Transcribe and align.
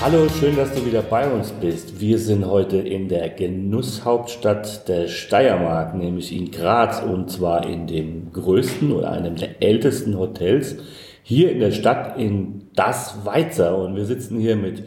Hallo, 0.00 0.28
schön, 0.28 0.54
dass 0.54 0.72
du 0.72 0.86
wieder 0.86 1.02
bei 1.02 1.28
uns 1.28 1.50
bist. 1.50 2.00
Wir 2.00 2.20
sind 2.20 2.46
heute 2.46 2.76
in 2.76 3.08
der 3.08 3.30
Genusshauptstadt 3.30 4.88
der 4.88 5.08
Steiermark, 5.08 5.96
nämlich 5.96 6.34
in 6.34 6.52
Graz, 6.52 7.02
und 7.02 7.32
zwar 7.32 7.66
in 7.66 7.88
dem 7.88 8.32
größten 8.32 8.92
oder 8.92 9.10
einem 9.10 9.34
der 9.34 9.60
ältesten 9.60 10.16
Hotels 10.16 10.76
hier 11.24 11.50
in 11.50 11.58
der 11.58 11.72
Stadt 11.72 12.16
in 12.16 12.68
Das 12.76 13.24
Weizer. 13.24 13.76
Und 13.76 13.96
wir 13.96 14.04
sitzen 14.04 14.38
hier 14.38 14.54
mit 14.54 14.84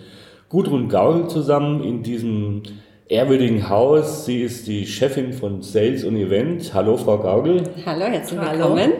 Gudrun 0.47 0.87
Gaul 0.87 1.27
zusammen 1.27 1.83
in 1.83 2.03
diesem 2.03 2.63
ehrwürdigen 3.09 3.67
Haus. 3.67 4.25
Sie 4.25 4.41
ist 4.41 4.65
die 4.67 4.87
Chefin 4.87 5.33
von 5.33 5.61
Sales 5.61 6.05
und 6.05 6.15
Event. 6.15 6.73
Hallo, 6.73 6.95
Frau 6.95 7.17
Gaugel. 7.17 7.63
Hallo, 7.85 8.05
herzlich 8.05 8.39
willkommen. 8.39 8.93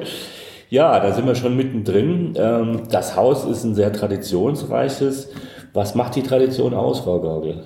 Ja, 0.70 1.00
da 1.00 1.14
sind 1.14 1.26
wir 1.26 1.36
schon 1.36 1.56
mittendrin. 1.56 2.34
Ähm, 2.36 2.84
das 2.90 3.16
Haus 3.16 3.46
ist 3.46 3.64
ein 3.64 3.76
sehr 3.76 3.94
traditionsreiches. 3.94 5.30
Was 5.74 5.96
macht 5.96 6.16
die 6.16 6.24
Tradition 6.24 6.74
aus, 6.74 7.00
Frau 7.00 7.20
Gaugel? 7.20 7.64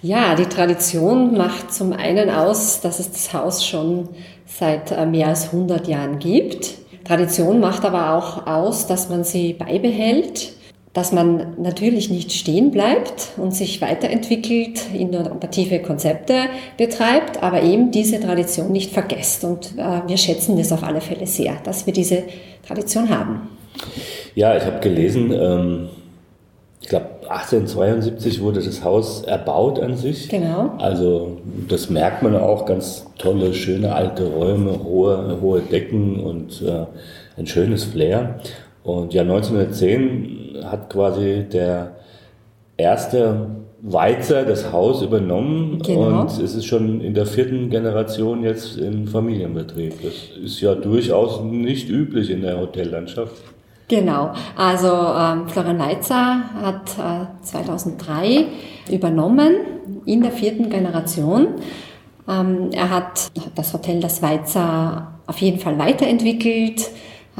Ja, 0.00 0.34
die 0.34 0.46
Tradition 0.46 1.36
macht 1.36 1.72
zum 1.72 1.92
einen 1.92 2.30
aus, 2.30 2.80
dass 2.80 2.98
es 3.00 3.10
das 3.10 3.32
Haus 3.32 3.66
schon 3.66 4.08
seit 4.46 4.92
äh, 4.92 5.06
mehr 5.06 5.28
als 5.28 5.46
100 5.46 5.88
Jahren 5.88 6.18
gibt. 6.18 6.74
Tradition 7.04 7.60
macht 7.60 7.84
aber 7.84 8.14
auch 8.14 8.46
aus, 8.46 8.86
dass 8.86 9.08
man 9.10 9.24
sie 9.24 9.52
beibehält, 9.52 10.52
dass 10.94 11.12
man 11.12 11.54
natürlich 11.58 12.08
nicht 12.10 12.32
stehen 12.32 12.70
bleibt 12.70 13.30
und 13.36 13.54
sich 13.54 13.82
weiterentwickelt, 13.82 14.80
innovative 14.94 15.80
Konzepte 15.80 16.34
betreibt, 16.78 17.42
aber 17.42 17.62
eben 17.62 17.90
diese 17.90 18.20
Tradition 18.20 18.72
nicht 18.72 18.92
vergesst. 18.92 19.44
Und 19.44 19.72
äh, 19.76 20.02
wir 20.06 20.16
schätzen 20.16 20.56
das 20.56 20.72
auf 20.72 20.82
alle 20.82 21.00
Fälle 21.00 21.26
sehr, 21.26 21.56
dass 21.64 21.84
wir 21.84 21.92
diese 21.92 22.24
Tradition 22.66 23.10
haben. 23.10 23.48
Ja, 24.34 24.56
ich 24.56 24.64
habe 24.64 24.80
gelesen, 24.80 25.32
ähm 25.32 25.88
ich 26.84 26.90
glaube, 26.90 27.06
1872 27.34 28.40
wurde 28.40 28.60
das 28.60 28.84
Haus 28.84 29.22
erbaut 29.22 29.80
an 29.80 29.96
sich. 29.96 30.28
Genau. 30.28 30.72
Also 30.78 31.38
das 31.68 31.90
merkt 31.90 32.22
man 32.22 32.36
auch, 32.36 32.64
ganz 32.64 33.06
tolle, 33.18 33.54
schöne 33.54 33.94
alte 33.94 34.24
Räume, 34.26 34.84
hohe, 34.84 35.38
hohe 35.40 35.60
Decken 35.60 36.20
und 36.20 36.62
äh, 36.62 36.86
ein 37.36 37.46
schönes 37.46 37.84
Flair. 37.84 38.40
Und 38.84 39.14
ja, 39.14 39.22
1910 39.22 40.58
hat 40.64 40.90
quasi 40.90 41.44
der 41.50 41.96
erste 42.76 43.48
Weizer 43.86 44.44
das 44.44 44.72
Haus 44.72 45.02
übernommen 45.02 45.82
genau. 45.84 46.22
und 46.22 46.30
es 46.30 46.54
ist 46.54 46.64
schon 46.64 47.02
in 47.02 47.12
der 47.12 47.26
vierten 47.26 47.68
Generation 47.68 48.42
jetzt 48.42 48.78
im 48.78 49.06
Familienbetrieb. 49.06 49.92
Das 50.02 50.14
ist 50.42 50.60
ja 50.60 50.74
durchaus 50.74 51.42
nicht 51.42 51.90
üblich 51.90 52.30
in 52.30 52.40
der 52.40 52.58
Hotellandschaft. 52.58 53.42
Genau, 53.88 54.32
also 54.56 54.88
ähm, 54.88 55.48
Florian 55.48 55.76
Leitzer 55.76 56.42
hat 56.62 56.98
äh, 56.98 57.44
2003 57.44 58.46
übernommen 58.90 59.56
in 60.06 60.22
der 60.22 60.32
vierten 60.32 60.70
Generation. 60.70 61.48
Ähm, 62.26 62.70
er 62.72 62.88
hat 62.88 63.30
das 63.54 63.74
Hotel 63.74 64.00
Das 64.00 64.22
Weizer 64.22 65.14
auf 65.26 65.38
jeden 65.38 65.58
Fall 65.58 65.78
weiterentwickelt, 65.78 66.90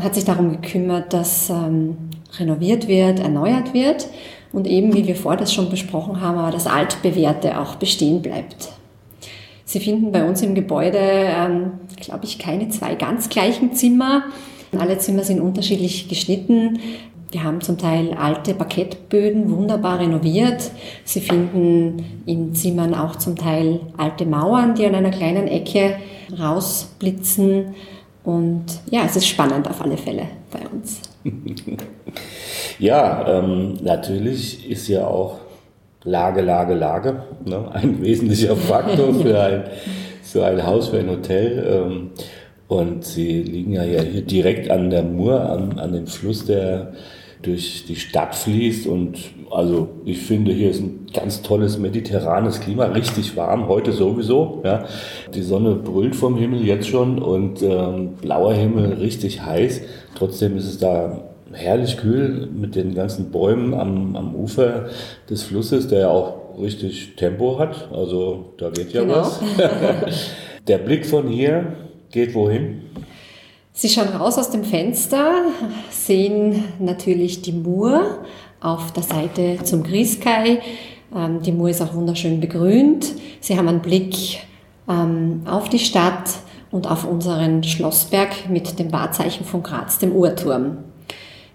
hat 0.03 0.15
sich 0.15 0.25
darum 0.25 0.53
gekümmert, 0.61 1.13
dass 1.15 1.49
ähm, 1.49 1.97
renoviert 2.39 2.89
wird, 2.89 3.21
erneuert 3.21 3.73
wird 3.73 4.09
und 4.53 4.67
eben, 4.67 4.95
wie 4.95 5.07
wir 5.07 5.17
vorher 5.17 5.41
das 5.41 5.53
schon 5.53 5.71
besprochen 5.71 6.21
haben, 6.21 6.39
aber 6.39 6.51
das 6.51 6.67
Altbewährte 6.67 7.59
auch 7.59 7.77
bestehen 7.77 8.21
bleibt. 8.21 8.71
Sie 9.65 9.81
finden 9.81 10.13
bei 10.13 10.25
uns 10.25 10.43
im 10.43 10.55
Gebäude, 10.55 10.99
ähm, 11.01 11.73
glaube 11.97 12.25
ich, 12.25 12.39
keine 12.39 12.69
zwei 12.69 12.97
ganz 12.97 13.31
gleichen 13.31 13.73
Zimmer. 13.73 14.25
Alle 14.79 14.99
Zimmer 14.99 15.25
sind 15.25 15.41
unterschiedlich 15.41 16.09
geschnitten. 16.09 16.79
Wir 17.31 17.43
haben 17.43 17.61
zum 17.61 17.79
Teil 17.79 18.15
alte 18.15 18.55
Parkettböden 18.55 19.51
wunderbar 19.51 19.99
renoviert. 19.99 20.71
Sie 21.05 21.21
finden 21.21 22.23
in 22.27 22.55
Zimmern 22.55 22.95
auch 22.95 23.17
zum 23.17 23.35
Teil 23.35 23.81
alte 23.97 24.25
Mauern, 24.25 24.77
die 24.77 24.87
an 24.87 24.95
einer 24.95 25.11
kleinen 25.11 25.49
Ecke 25.49 25.97
rausblitzen. 26.39 27.75
Und 28.23 28.65
ja, 28.89 29.03
es 29.05 29.17
ist 29.17 29.27
spannend 29.27 29.69
auf 29.69 29.83
alle 29.83 29.97
Fälle 29.97 30.29
bei 30.51 30.61
uns. 30.73 31.01
ja, 32.79 33.27
ähm, 33.41 33.79
natürlich 33.83 34.71
ist 34.71 34.87
ja 34.87 35.07
auch 35.07 35.39
Lage, 36.05 36.41
Lage, 36.41 36.75
Lage 36.75 37.25
ne, 37.45 37.69
ein 37.73 38.01
wesentlicher 38.01 38.55
Faktor 38.55 39.13
für 39.23 39.41
ein, 39.41 39.65
für 40.23 40.47
ein 40.47 40.65
Haus, 40.65 40.89
für 40.89 40.99
ein 40.99 41.11
Hotel. 41.11 41.67
Ähm, 41.69 42.11
und 42.69 43.05
sie 43.05 43.43
liegen 43.43 43.73
ja 43.73 43.83
hier 43.83 44.23
direkt 44.23 44.71
an 44.71 44.91
der 44.91 45.03
Mur, 45.03 45.41
an, 45.51 45.79
an 45.79 45.93
dem 45.93 46.07
Fluss, 46.07 46.47
der 46.47 46.93
durch 47.43 47.85
die 47.87 47.97
Stadt 47.97 48.35
fließt. 48.35 48.87
Und 48.87 49.19
also 49.51 49.89
ich 50.05 50.23
finde, 50.23 50.53
hier 50.53 50.71
ist 50.71 50.81
ein 50.81 51.07
ganz 51.13 51.43
tolles 51.43 51.79
mediterranes 51.79 52.61
Klima, 52.61 52.87
richtig 52.87 53.37
warm, 53.37 53.69
heute 53.69 53.93
sowieso. 53.93 54.63
Ja. 54.65 54.85
Die 55.35 55.43
Sonne 55.43 55.75
brüllt 55.75 56.17
vom 56.17 56.37
Himmel 56.37 56.65
jetzt 56.65 56.89
schon 56.89 57.23
und 57.23 57.63
ähm, 57.63 58.15
blauer 58.21 58.55
Himmel 58.55 58.95
richtig 58.95 59.43
heiß. 59.43 59.83
Trotzdem 60.17 60.57
ist 60.57 60.67
es 60.67 60.79
da 60.79 61.21
herrlich 61.53 61.99
kühl 61.99 62.49
mit 62.53 62.75
den 62.75 62.95
ganzen 62.95 63.31
Bäumen 63.31 63.75
am, 63.75 64.17
am 64.17 64.35
Ufer 64.35 64.87
des 65.31 65.43
Flusses, 65.43 65.89
der 65.89 66.01
ja 66.01 66.09
auch 66.09 66.59
richtig 66.59 67.17
Tempo 67.17 67.59
hat. 67.59 67.89
Also 67.93 68.55
da 68.59 68.71
geht 68.71 68.93
ja 68.93 69.03
genau. 69.03 69.17
was. 69.17 69.41
der 70.67 70.79
Blick 70.79 71.07
von 71.07 71.29
hier 71.29 71.75
geht 72.15 72.35
wohin? 72.35 72.81
Sie 73.73 73.89
schauen 73.89 74.09
raus 74.09 74.39
aus 74.39 74.51
dem 74.51 74.65
Fenster, 74.65 75.33
sehen 75.91 76.65
natürlich 76.79 77.43
die 77.43 77.53
Mur 77.53 78.21
auf 78.61 78.93
der 78.93 79.03
Seite 79.03 79.59
zum 79.65 79.83
Grieskai. 79.83 80.61
Ähm, 81.15 81.43
die 81.43 81.51
Mur 81.51 81.69
ist 81.69 81.83
auch 81.83 81.93
wunderschön 81.93 82.41
begrünt. 82.41 83.13
Sie 83.41 83.59
haben 83.59 83.67
einen 83.67 83.83
Blick 83.83 84.39
ähm, 84.89 85.43
auf 85.45 85.69
die 85.69 85.81
Stadt 85.81 86.31
und 86.71 86.87
auf 86.89 87.05
unseren 87.05 87.65
Schlossberg 87.65 88.49
mit 88.49 88.79
dem 88.79 88.93
Wahrzeichen 88.93 89.45
von 89.45 89.65
Graz, 89.65 89.99
dem 89.99 90.13
Uhrturm. 90.13 90.79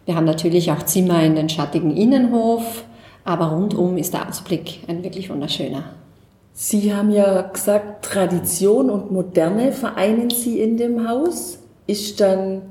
Wir 0.06 0.16
haben 0.16 0.26
natürlich 0.26 0.72
auch 0.72 0.84
Zimmer 0.84 1.24
in 1.24 1.36
den 1.36 1.48
schattigen 1.48 1.96
Innenhof, 1.96 2.84
aber 3.24 3.46
rundum 3.46 3.96
ist 3.96 4.14
der 4.14 4.28
Ausblick 4.28 4.82
ein 4.88 5.04
wirklich 5.04 5.30
wunderschöner. 5.30 5.99
Sie 6.62 6.94
haben 6.94 7.10
ja 7.10 7.44
gesagt, 7.44 8.04
Tradition 8.04 8.90
und 8.90 9.14
Moderne 9.14 9.72
vereinen 9.72 10.30
Sie 10.30 10.60
in 10.60 10.76
dem 10.76 11.08
Haus. 11.08 11.60
Ist 11.88 12.20
dann 12.20 12.64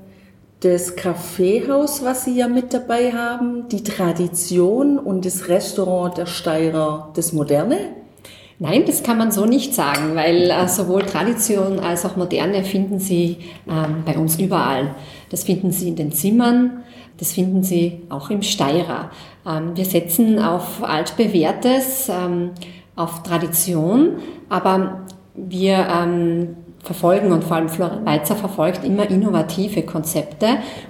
das 0.61 0.95
Kaffeehaus, 0.95 2.05
was 2.05 2.27
Sie 2.27 2.37
ja 2.37 2.49
mit 2.49 2.75
dabei 2.75 3.13
haben, 3.13 3.67
die 3.71 3.83
Tradition 3.83 4.99
und 4.99 5.25
das 5.25 5.49
Restaurant 5.49 6.19
der 6.19 6.27
Steirer 6.27 7.09
das 7.15 7.33
Moderne? 7.33 7.79
Nein, 8.59 8.85
das 8.87 9.03
kann 9.03 9.17
man 9.17 9.33
so 9.33 9.47
nicht 9.47 9.75
sagen, 9.75 10.15
weil 10.15 10.51
äh, 10.51 10.69
sowohl 10.69 11.05
Tradition 11.05 11.79
als 11.79 12.05
auch 12.05 12.17
Moderne 12.17 12.65
finden 12.65 12.99
Sie 12.99 13.39
ähm, 13.67 14.03
bei 14.05 14.19
uns 14.19 14.39
überall. 14.39 14.97
Das 15.31 15.45
finden 15.45 15.73
Sie 15.73 15.89
in 15.89 15.97
den 15.97 16.13
Zimmern, 16.13 16.85
das 17.17 17.33
finden 17.33 17.63
Sie 17.63 18.03
auch 18.11 18.29
im 18.29 18.43
Steirer. 18.43 19.13
Ähm, 19.47 19.75
wir 19.75 19.87
setzen 19.87 20.39
auf 20.39 20.83
altbewährtes. 20.85 22.11
Ähm, 22.11 22.51
auf 22.99 23.23
Tradition, 23.23 24.19
aber 24.49 25.07
wir 25.35 25.87
ähm, 25.89 26.57
verfolgen 26.83 27.33
und 27.33 27.45
vor 27.45 27.57
allem 27.57 27.69
Florian 27.69 28.05
Weizer 28.05 28.35
verfolgt 28.35 28.85
immer 28.85 29.09
innovative 29.09 29.83
Konzepte. 29.83 30.47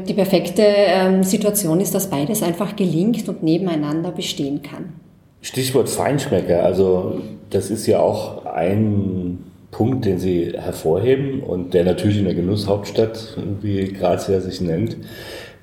Die 0.06 0.15
perfekte 0.15 0.62
ähm, 0.65 1.23
Situation 1.23 1.81
ist, 1.81 1.94
dass 1.94 2.09
beides 2.09 2.43
einfach 2.43 2.77
gelingt 2.77 3.29
und 3.29 3.43
nebeneinander 3.43 4.11
bestehen 4.11 4.62
kann. 4.62 4.94
Stichwort 5.43 5.88
Feinschmecker, 5.88 6.65
also 6.65 7.21
das 7.50 7.71
ist 7.71 7.87
ja 7.87 8.00
auch 8.00 8.44
ein 8.47 9.44
Punkt, 9.71 10.05
den 10.05 10.19
Sie 10.19 10.53
hervorheben 10.56 11.41
und 11.41 11.75
der 11.75 11.85
natürlich 11.85 12.19
in 12.19 12.25
der 12.25 12.35
Genusshauptstadt, 12.35 13.37
wie 13.61 13.93
Grazia 13.93 14.41
sich 14.41 14.61
nennt, 14.61 14.97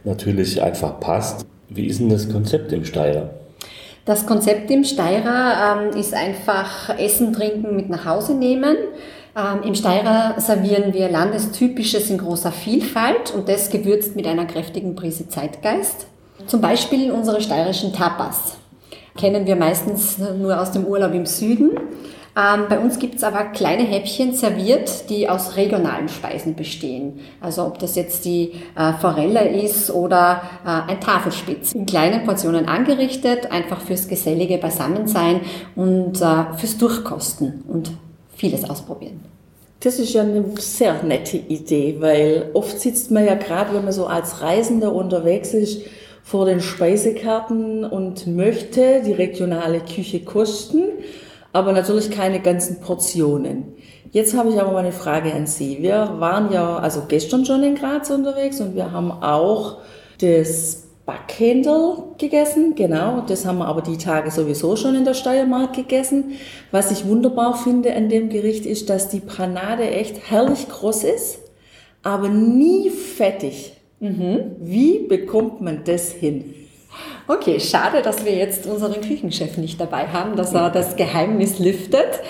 natürlich 0.04 0.62
einfach 0.62 1.00
passt. 1.00 1.46
Wie 1.70 1.88
ist 1.88 2.00
denn 2.00 2.10
das 2.10 2.30
Konzept 2.30 2.72
im 2.72 2.86
Steyr? 2.86 3.32
Das 4.06 4.28
Konzept 4.28 4.70
im 4.70 4.84
Steirer 4.84 5.90
ähm, 5.92 5.98
ist 5.98 6.14
einfach 6.14 6.96
Essen, 7.00 7.34
Trinken 7.34 7.76
mit 7.76 7.90
nach 7.90 8.06
Hause 8.06 8.36
nehmen. 8.36 8.78
Ähm, 9.36 9.64
Im 9.64 9.74
Steirer 9.74 10.40
servieren 10.40 10.94
wir 10.94 11.10
Landestypisches 11.10 12.12
in 12.12 12.20
großer 12.20 12.52
Vielfalt 12.52 13.34
und 13.34 13.50
das 13.50 13.72
gewürzt 13.72 14.16
mit 14.16 14.28
einer 14.28 14.46
kräftigen 14.46 14.96
Prise 14.96 15.28
Zeitgeist. 15.28 16.06
Zum 16.46 16.62
Beispiel 16.62 17.12
unsere 17.12 17.42
steirischen 17.42 17.94
Tapas. 17.94 18.58
Kennen 19.18 19.48
wir 19.48 19.56
meistens 19.56 20.20
nur 20.20 20.62
aus 20.62 20.72
dem 20.72 20.86
Urlaub 20.86 21.14
im 21.14 21.26
Süden. 21.26 21.72
Ähm, 22.38 22.66
bei 22.68 22.80
uns 22.80 23.00
gibt 23.00 23.16
es 23.16 23.24
aber 23.24 23.46
kleine 23.46 23.84
Häppchen 23.84 24.34
serviert, 24.34 25.10
die 25.10 25.30
aus 25.30 25.56
regionalen 25.56 26.10
Speisen 26.10 26.56
bestehen. 26.56 27.22
Also 27.40 27.66
ob 27.66 27.80
das 27.80 27.96
jetzt 27.96 28.26
die 28.26 28.52
äh, 28.76 28.92
Forelle 29.00 29.48
ist 29.48 29.90
oder 29.90 30.42
äh, 30.66 30.92
ein 30.92 31.00
Tafelspitz. 31.00 31.72
In 31.72 31.86
kleinen 31.86 32.26
Portionen 32.26 32.68
angerichtet, 32.68 33.52
einfach 33.52 33.80
fürs 33.80 34.10
gesellige 34.10 34.58
Beisammensein 34.58 35.42
und 35.78 36.22
äh, 36.22 36.58
fürs 36.58 36.78
Durchkosten 36.78 37.64
und 37.70 37.92
vieles 38.36 38.70
ausprobieren. 38.70 39.22
Das 39.80 39.98
ist 40.00 40.14
ja 40.14 40.24
eine 40.24 40.44
sehr 40.58 41.04
nette 41.04 41.38
Idee, 41.38 41.98
weil 42.00 42.50
oft 42.54 42.82
sitzt 42.82 43.12
man 43.12 43.26
ja 43.26 43.36
gerade, 43.36 43.74
wenn 43.74 43.84
man 43.86 43.94
so 43.94 44.08
als 44.08 44.42
Reisender 44.42 44.94
unterwegs 44.94 45.54
ist, 45.54 45.84
vor 46.24 46.46
den 46.46 46.60
Speisekarten 46.60 47.86
und 47.86 48.28
möchte 48.28 49.04
die 49.06 49.14
regionale 49.14 49.80
Küche 49.80 50.22
kosten 50.22 50.82
aber 51.56 51.72
natürlich 51.72 52.12
keine 52.12 52.42
ganzen 52.42 52.82
Portionen. 52.82 53.76
Jetzt 54.12 54.36
habe 54.36 54.50
ich 54.50 54.60
aber 54.60 54.74
mal 54.74 54.80
eine 54.80 54.92
Frage 54.92 55.34
an 55.34 55.48
Sie. 55.48 55.78
Wir 55.82 56.16
waren 56.20 56.52
ja 56.52 56.80
also 56.80 57.04
gestern 57.08 57.46
schon 57.46 57.64
in 57.64 57.76
Graz 57.76 58.10
unterwegs 58.10 58.60
und 58.60 58.76
wir 58.76 58.92
haben 58.92 59.10
auch 59.10 59.78
das 60.20 60.84
Backhändel 61.06 61.96
gegessen, 62.18 62.76
genau. 62.76 63.24
Das 63.26 63.46
haben 63.46 63.60
wir 63.60 63.68
aber 63.68 63.82
die 63.82 63.98
Tage 63.98 64.32
sowieso 64.32 64.76
schon 64.76 64.96
in 64.96 65.06
der 65.06 65.14
Steiermark 65.14 65.74
gegessen. 65.74 66.34
Was 66.72 66.92
ich 66.92 67.08
wunderbar 67.08 67.56
finde 67.56 67.96
an 67.96 68.10
dem 68.10 68.28
Gericht 68.28 68.66
ist, 68.66 68.90
dass 68.90 69.08
die 69.08 69.22
Panade 69.22 69.90
echt 69.90 70.30
herrlich 70.30 70.68
groß 70.68 71.06
ist, 71.06 71.40
aber 72.04 72.28
nie 72.28 72.90
fettig. 72.90 73.78
Mhm. 74.02 74.58
Wie 74.60 75.08
bekommt 75.08 75.62
man 75.62 75.86
das 75.86 76.12
hin? 76.12 76.54
Okay, 77.28 77.60
schade, 77.60 78.04
dass 78.04 78.24
wir 78.24 78.36
jetzt 78.36 78.68
unseren 78.68 79.02
Küchenchef 79.02 79.58
nicht 79.58 79.82
dabei 79.82 80.08
haben, 80.10 80.36
dass 80.36 80.54
er 80.54 80.70
das 80.70 80.96
Geheimnis 80.96 81.58
lüftet. 81.58 82.22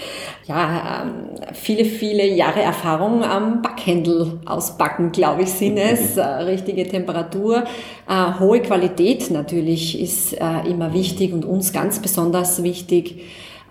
Ja, 0.45 1.03
ähm, 1.03 1.53
viele, 1.53 1.83
viele 1.83 2.25
Jahre 2.25 2.61
Erfahrung 2.61 3.21
am 3.21 3.61
Backhändel 3.61 4.39
ausbacken, 4.45 5.11
glaube 5.11 5.43
ich, 5.43 5.49
sind 5.51 5.77
es. 5.77 6.15
Äh, 6.25 6.43
richtige 6.43 6.87
Temperatur, 6.87 7.65
äh, 8.07 8.39
hohe 8.39 8.61
Qualität 8.61 9.29
natürlich 9.31 9.99
ist 9.99 10.33
äh, 10.33 10.67
immer 10.69 10.93
wichtig 10.93 11.33
und 11.33 11.43
uns 11.43 11.73
ganz 11.73 11.99
besonders 11.99 12.63
wichtig. 12.63 13.21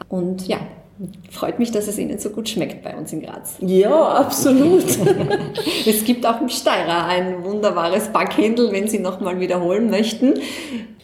Und 0.09 0.47
ja, 0.47 0.59
Freut 1.31 1.59
mich, 1.59 1.73
dass 1.73 1.89
es 1.89 1.99
Ihnen 1.99 2.19
so 2.19 2.31
gut 2.31 2.49
schmeckt 2.49 2.85
bei 2.85 2.97
uns 2.97 3.13
in 3.13 3.23
Graz. 3.23 3.57
Ja, 3.61 4.15
absolut. 4.15 4.85
es 5.87 6.05
gibt 6.05 6.25
auch 6.25 6.41
im 6.41 6.49
Steirer 6.49 7.07
ein 7.07 7.43
wunderbares 7.43 8.09
Backhändel, 8.09 8.71
wenn 8.71 8.87
Sie 8.87 9.01
nochmal 9.01 9.41
wiederholen 9.41 9.91
möchten. 9.91 10.35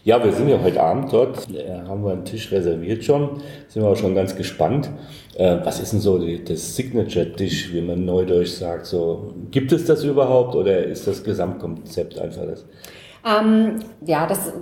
Ja, 0.05 0.23
wir 0.25 0.33
sind 0.33 0.49
ja 0.49 0.63
heute 0.63 0.83
Abend 0.83 1.13
dort, 1.13 1.49
da 1.53 1.87
haben 1.87 2.05
wir 2.05 2.13
einen 2.13 2.25
Tisch 2.25 2.51
reserviert 2.53 3.05
schon, 3.05 3.43
sind 3.69 3.83
wir 3.83 3.89
auch 3.89 3.97
schon 3.97 4.15
ganz 4.15 4.35
gespannt. 4.35 4.89
Äh, 5.37 5.59
was 5.63 5.79
ist 5.81 5.93
denn 5.93 6.01
so 6.01 6.19
das 6.19 6.77
Signature-Dish, 6.77 7.75
wie 7.75 7.83
man 7.83 8.05
neudeutsch 8.07 8.51
sagt? 8.51 8.87
So, 8.87 9.35
gibt 9.51 9.73
es 9.73 9.85
das 9.85 10.05
überhaupt 10.05 10.55
oder 10.55 10.85
ist 10.85 11.07
das 11.07 11.23
Gesamtkonzept 11.23 12.19
einfach 12.19 12.47
das? 12.47 12.65
Ähm, 13.27 13.81
ja, 14.07 14.27
das 14.27 14.53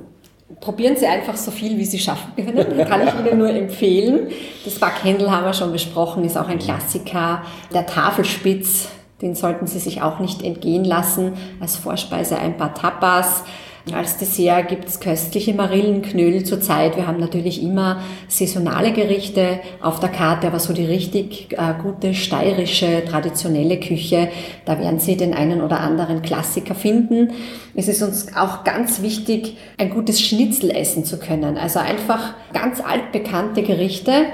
probieren 0.60 0.96
Sie 0.96 1.06
einfach 1.06 1.36
so 1.36 1.50
viel, 1.50 1.78
wie 1.78 1.84
Sie 1.84 1.98
schaffen 1.98 2.32
können. 2.36 2.86
Kann 2.86 3.06
ich 3.06 3.14
Ihnen 3.14 3.38
nur 3.38 3.50
empfehlen. 3.50 4.28
Das 4.64 4.78
Backhändel 4.78 5.30
haben 5.30 5.44
wir 5.44 5.52
schon 5.52 5.72
besprochen, 5.72 6.24
ist 6.24 6.36
auch 6.36 6.48
ein 6.48 6.58
Klassiker. 6.58 7.42
Der 7.72 7.86
Tafelspitz, 7.86 8.88
den 9.20 9.34
sollten 9.34 9.66
Sie 9.66 9.78
sich 9.78 10.02
auch 10.02 10.20
nicht 10.20 10.42
entgehen 10.42 10.84
lassen. 10.84 11.34
Als 11.60 11.76
Vorspeise 11.76 12.38
ein 12.38 12.56
paar 12.56 12.74
Tapas. 12.74 13.44
Als 13.94 14.18
Dessert 14.18 14.68
gibt 14.68 14.88
es 14.88 15.00
köstliche 15.00 15.54
Marillenknödel 15.54 16.44
zurzeit. 16.44 16.96
Wir 16.96 17.06
haben 17.06 17.18
natürlich 17.18 17.62
immer 17.62 18.00
saisonale 18.28 18.92
Gerichte 18.92 19.60
auf 19.80 20.00
der 20.00 20.08
Karte, 20.08 20.46
aber 20.46 20.58
so 20.58 20.72
die 20.72 20.84
richtig 20.84 21.52
äh, 21.52 21.74
gute 21.82 22.14
steirische, 22.14 23.04
traditionelle 23.04 23.80
Küche, 23.80 24.28
da 24.64 24.78
werden 24.78 24.98
Sie 24.98 25.16
den 25.16 25.34
einen 25.34 25.62
oder 25.62 25.80
anderen 25.80 26.22
Klassiker 26.22 26.74
finden. 26.74 27.32
Es 27.74 27.88
ist 27.88 28.02
uns 28.02 28.34
auch 28.36 28.64
ganz 28.64 29.02
wichtig, 29.02 29.56
ein 29.78 29.90
gutes 29.90 30.20
Schnitzel 30.20 30.70
essen 30.70 31.04
zu 31.04 31.18
können. 31.18 31.56
Also 31.56 31.78
einfach 31.78 32.34
ganz 32.52 32.80
altbekannte 32.80 33.62
Gerichte, 33.62 34.26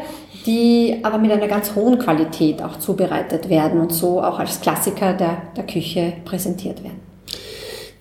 die 0.47 0.99
aber 1.03 1.19
mit 1.19 1.33
einer 1.33 1.49
ganz 1.49 1.75
hohen 1.75 1.99
Qualität 1.99 2.63
auch 2.63 2.79
zubereitet 2.79 3.49
werden 3.49 3.81
und 3.81 3.93
so 3.93 4.23
auch 4.23 4.39
als 4.39 4.61
Klassiker 4.61 5.15
der, 5.15 5.43
der 5.57 5.67
Küche 5.67 6.15
präsentiert 6.25 6.83
werden. 6.83 7.04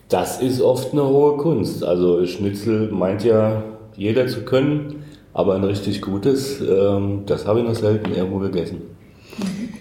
Das 0.08 0.40
ist 0.40 0.60
oft 0.60 0.92
eine 0.92 1.06
hohe 1.06 1.36
Kunst. 1.38 1.82
Also 1.82 2.26
Schnitzel 2.26 2.90
meint 2.90 3.24
ja 3.24 3.62
jeder 3.96 4.26
zu 4.26 4.42
können, 4.42 5.04
aber 5.32 5.54
ein 5.54 5.64
richtig 5.64 6.02
gutes, 6.02 6.60
ähm, 6.60 7.22
das 7.26 7.46
habe 7.46 7.60
ich 7.60 7.66
noch 7.66 7.74
selten 7.74 8.12
irgendwo 8.14 8.38
gegessen. 8.38 8.82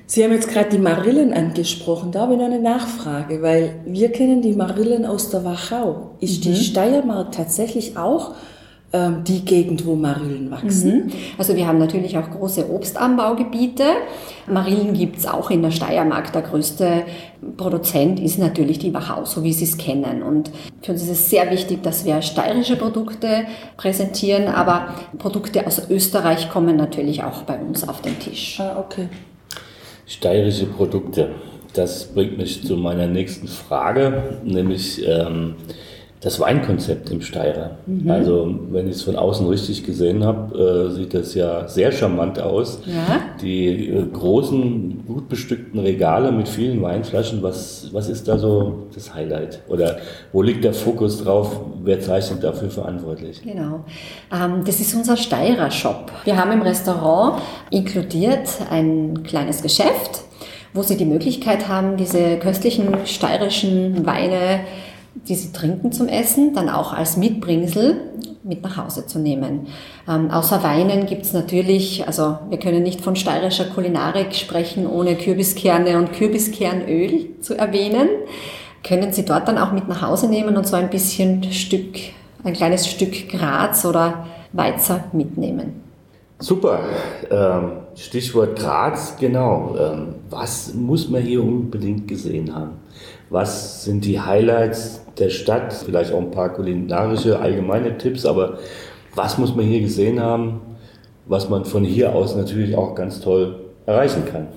Sie 0.06 0.24
haben 0.24 0.32
jetzt 0.32 0.50
gerade 0.50 0.70
die 0.70 0.78
Marillen 0.78 1.34
angesprochen. 1.34 2.12
Da 2.12 2.22
habe 2.22 2.34
ich 2.34 2.40
noch 2.40 2.46
eine 2.46 2.60
Nachfrage, 2.60 3.42
weil 3.42 3.82
wir 3.86 4.12
kennen 4.12 4.42
die 4.42 4.54
Marillen 4.54 5.06
aus 5.06 5.30
der 5.30 5.44
Wachau. 5.44 6.12
Ist 6.20 6.46
mhm. 6.46 6.52
die 6.52 6.56
Steiermark 6.56 7.32
tatsächlich 7.32 7.98
auch 7.98 8.32
die 8.94 9.44
Gegend, 9.44 9.88
wo 9.88 9.96
Marillen 9.96 10.52
wachsen. 10.52 11.06
Mhm. 11.06 11.12
Also 11.40 11.56
wir 11.56 11.68
haben 11.68 11.80
natürlich 11.80 12.16
auch 12.16 12.30
große 12.30 12.70
Obstanbaugebiete. 12.72 13.86
Marillen 14.46 14.94
gibt's 14.94 15.26
auch 15.26 15.50
in 15.50 15.64
der 15.64 15.72
Steiermark. 15.72 16.32
Der 16.32 16.44
größte 16.44 17.04
Produzent 17.58 18.20
ist 18.20 18.38
natürlich 18.38 18.78
die 18.78 18.94
Wachau, 18.94 19.26
so 19.26 19.44
wie 19.44 19.52
Sie 19.52 19.64
es 19.64 19.78
kennen. 19.78 20.22
Und 20.22 20.52
für 20.84 20.92
uns 20.92 21.02
ist 21.02 21.10
es 21.10 21.30
sehr 21.32 21.50
wichtig, 21.50 21.82
dass 21.82 22.06
wir 22.06 22.22
steirische 22.22 22.76
Produkte 22.76 23.46
präsentieren, 23.78 24.48
aber 24.48 24.94
Produkte 25.18 25.66
aus 25.66 25.90
Österreich 25.90 26.52
kommen 26.52 26.76
natürlich 26.76 27.24
auch 27.24 27.42
bei 27.44 27.58
uns 27.58 27.88
auf 27.88 28.02
den 28.02 28.20
Tisch. 28.20 28.60
Ah, 28.60 28.78
okay. 28.80 29.10
Steirische 30.06 30.68
Produkte. 30.68 31.32
Das 31.74 32.06
bringt 32.14 32.38
mich 32.38 32.64
zu 32.64 32.78
meiner 32.78 33.08
nächsten 33.08 33.48
Frage, 33.48 34.40
nämlich 34.44 35.04
ähm, 35.08 35.56
das 36.24 36.40
Weinkonzept 36.40 37.10
im 37.10 37.22
Steirer. 37.22 37.72
Mhm. 37.86 38.10
Also, 38.10 38.56
wenn 38.72 38.88
ich 38.88 38.96
es 38.96 39.02
von 39.04 39.18
außen 39.18 39.46
richtig 39.48 39.84
gesehen 39.84 40.24
habe, 40.24 40.88
äh, 40.90 40.92
sieht 40.92 41.14
das 41.14 41.36
ja 41.36 41.68
sehr 41.68 41.92
charmant 41.92 42.40
aus. 42.40 42.80
Ja. 42.86 43.20
Die 43.42 43.90
äh, 43.90 44.06
großen, 44.06 45.04
gut 45.06 45.28
bestückten 45.28 45.82
Regale 45.82 46.32
mit 46.32 46.48
vielen 46.48 46.82
Weinflaschen, 46.82 47.44
was, 47.44 47.90
was 47.92 48.08
ist 48.08 48.30
da 48.30 48.38
so 48.38 48.88
das 48.96 49.14
Highlight? 49.14 49.64
Oder 49.68 49.98
wo 50.32 50.42
liegt 50.42 50.64
der 50.64 50.74
Fokus 50.74 51.22
drauf? 51.22 51.60
Wer 51.84 52.00
zeichnet 52.00 52.42
dafür 52.42 52.70
verantwortlich? 52.70 53.42
Genau. 53.42 53.84
Ähm, 54.32 54.64
das 54.66 54.80
ist 54.80 54.96
unser 54.96 55.18
Steirer 55.18 55.72
Shop. 55.72 56.10
Wir 56.24 56.38
haben 56.38 56.54
im 56.54 56.62
Restaurant 56.62 57.42
inkludiert 57.70 58.48
ein 58.70 59.24
kleines 59.24 59.62
Geschäft, 59.62 60.22
wo 60.74 60.84
Sie 60.84 60.96
die 60.96 61.06
Möglichkeit 61.06 61.68
haben, 61.68 61.98
diese 61.98 62.38
köstlichen 62.38 63.06
steirischen 63.06 64.06
Weine 64.06 64.62
die 65.16 65.36
sie 65.36 65.52
trinken 65.52 65.92
zum 65.92 66.08
Essen, 66.08 66.54
dann 66.54 66.70
auch 66.70 66.94
als 66.94 67.18
Mitbringsel 67.18 67.98
mit 68.44 68.62
nach 68.62 68.78
Hause 68.78 69.06
zu 69.06 69.20
nehmen. 69.20 69.68
Ähm, 70.08 70.32
außer 70.32 70.64
Weinen 70.64 71.06
gibt's 71.06 71.34
natürlich, 71.34 72.06
also 72.08 72.40
wir 72.50 72.60
können 72.60 72.84
nicht 72.84 73.02
von 73.02 73.16
steirischer 73.16 73.66
Kulinarik 73.66 74.36
sprechen, 74.36 74.86
ohne 74.88 75.16
Kürbiskerne 75.16 75.98
und 75.98 76.14
Kürbiskernöl 76.14 77.40
zu 77.40 77.58
erwähnen. 77.58 78.10
Können 78.86 79.14
Sie 79.14 79.24
dort 79.24 79.48
dann 79.48 79.58
auch 79.58 79.72
mit 79.72 79.88
nach 79.88 80.02
Hause 80.02 80.28
nehmen 80.28 80.58
und 80.58 80.68
so 80.68 80.76
ein 80.76 80.90
bisschen 80.90 81.44
Stück, 81.54 81.96
ein 82.44 82.54
kleines 82.54 82.88
Stück 82.88 83.30
Graz 83.30 83.86
oder 83.86 84.28
Weizer 84.52 85.06
mitnehmen. 85.14 85.83
Super. 86.44 86.80
Ähm, 87.32 87.72
Stichwort 87.96 88.60
Graz, 88.60 89.16
genau. 89.18 89.78
Ähm, 89.80 90.16
was 90.30 90.74
muss 90.74 91.08
man 91.08 91.22
hier 91.22 91.42
unbedingt 91.42 92.06
gesehen 92.06 92.54
haben? 92.54 92.72
Was 93.30 93.86
sind 93.86 94.04
die 94.04 94.20
Highlights 94.20 95.06
der 95.18 95.30
Stadt? 95.30 95.72
Vielleicht 95.72 96.12
auch 96.12 96.20
ein 96.20 96.32
paar 96.32 96.50
kulinarische, 96.50 97.40
allgemeine 97.40 97.98
Tipps, 97.98 98.26
aber 98.26 98.58
was 99.16 99.38
muss 99.38 99.56
man 99.56 99.64
hier 99.66 99.80
gesehen 99.80 100.20
haben, 100.20 100.60
was 101.28 101.50
man 101.50 101.64
von 101.64 101.86
hier 101.86 102.14
aus 102.14 102.36
natürlich 102.36 102.76
auch 102.76 102.94
ganz 102.94 103.22
toll 103.22 103.62
erreichen 103.86 104.26
kann? 104.30 104.48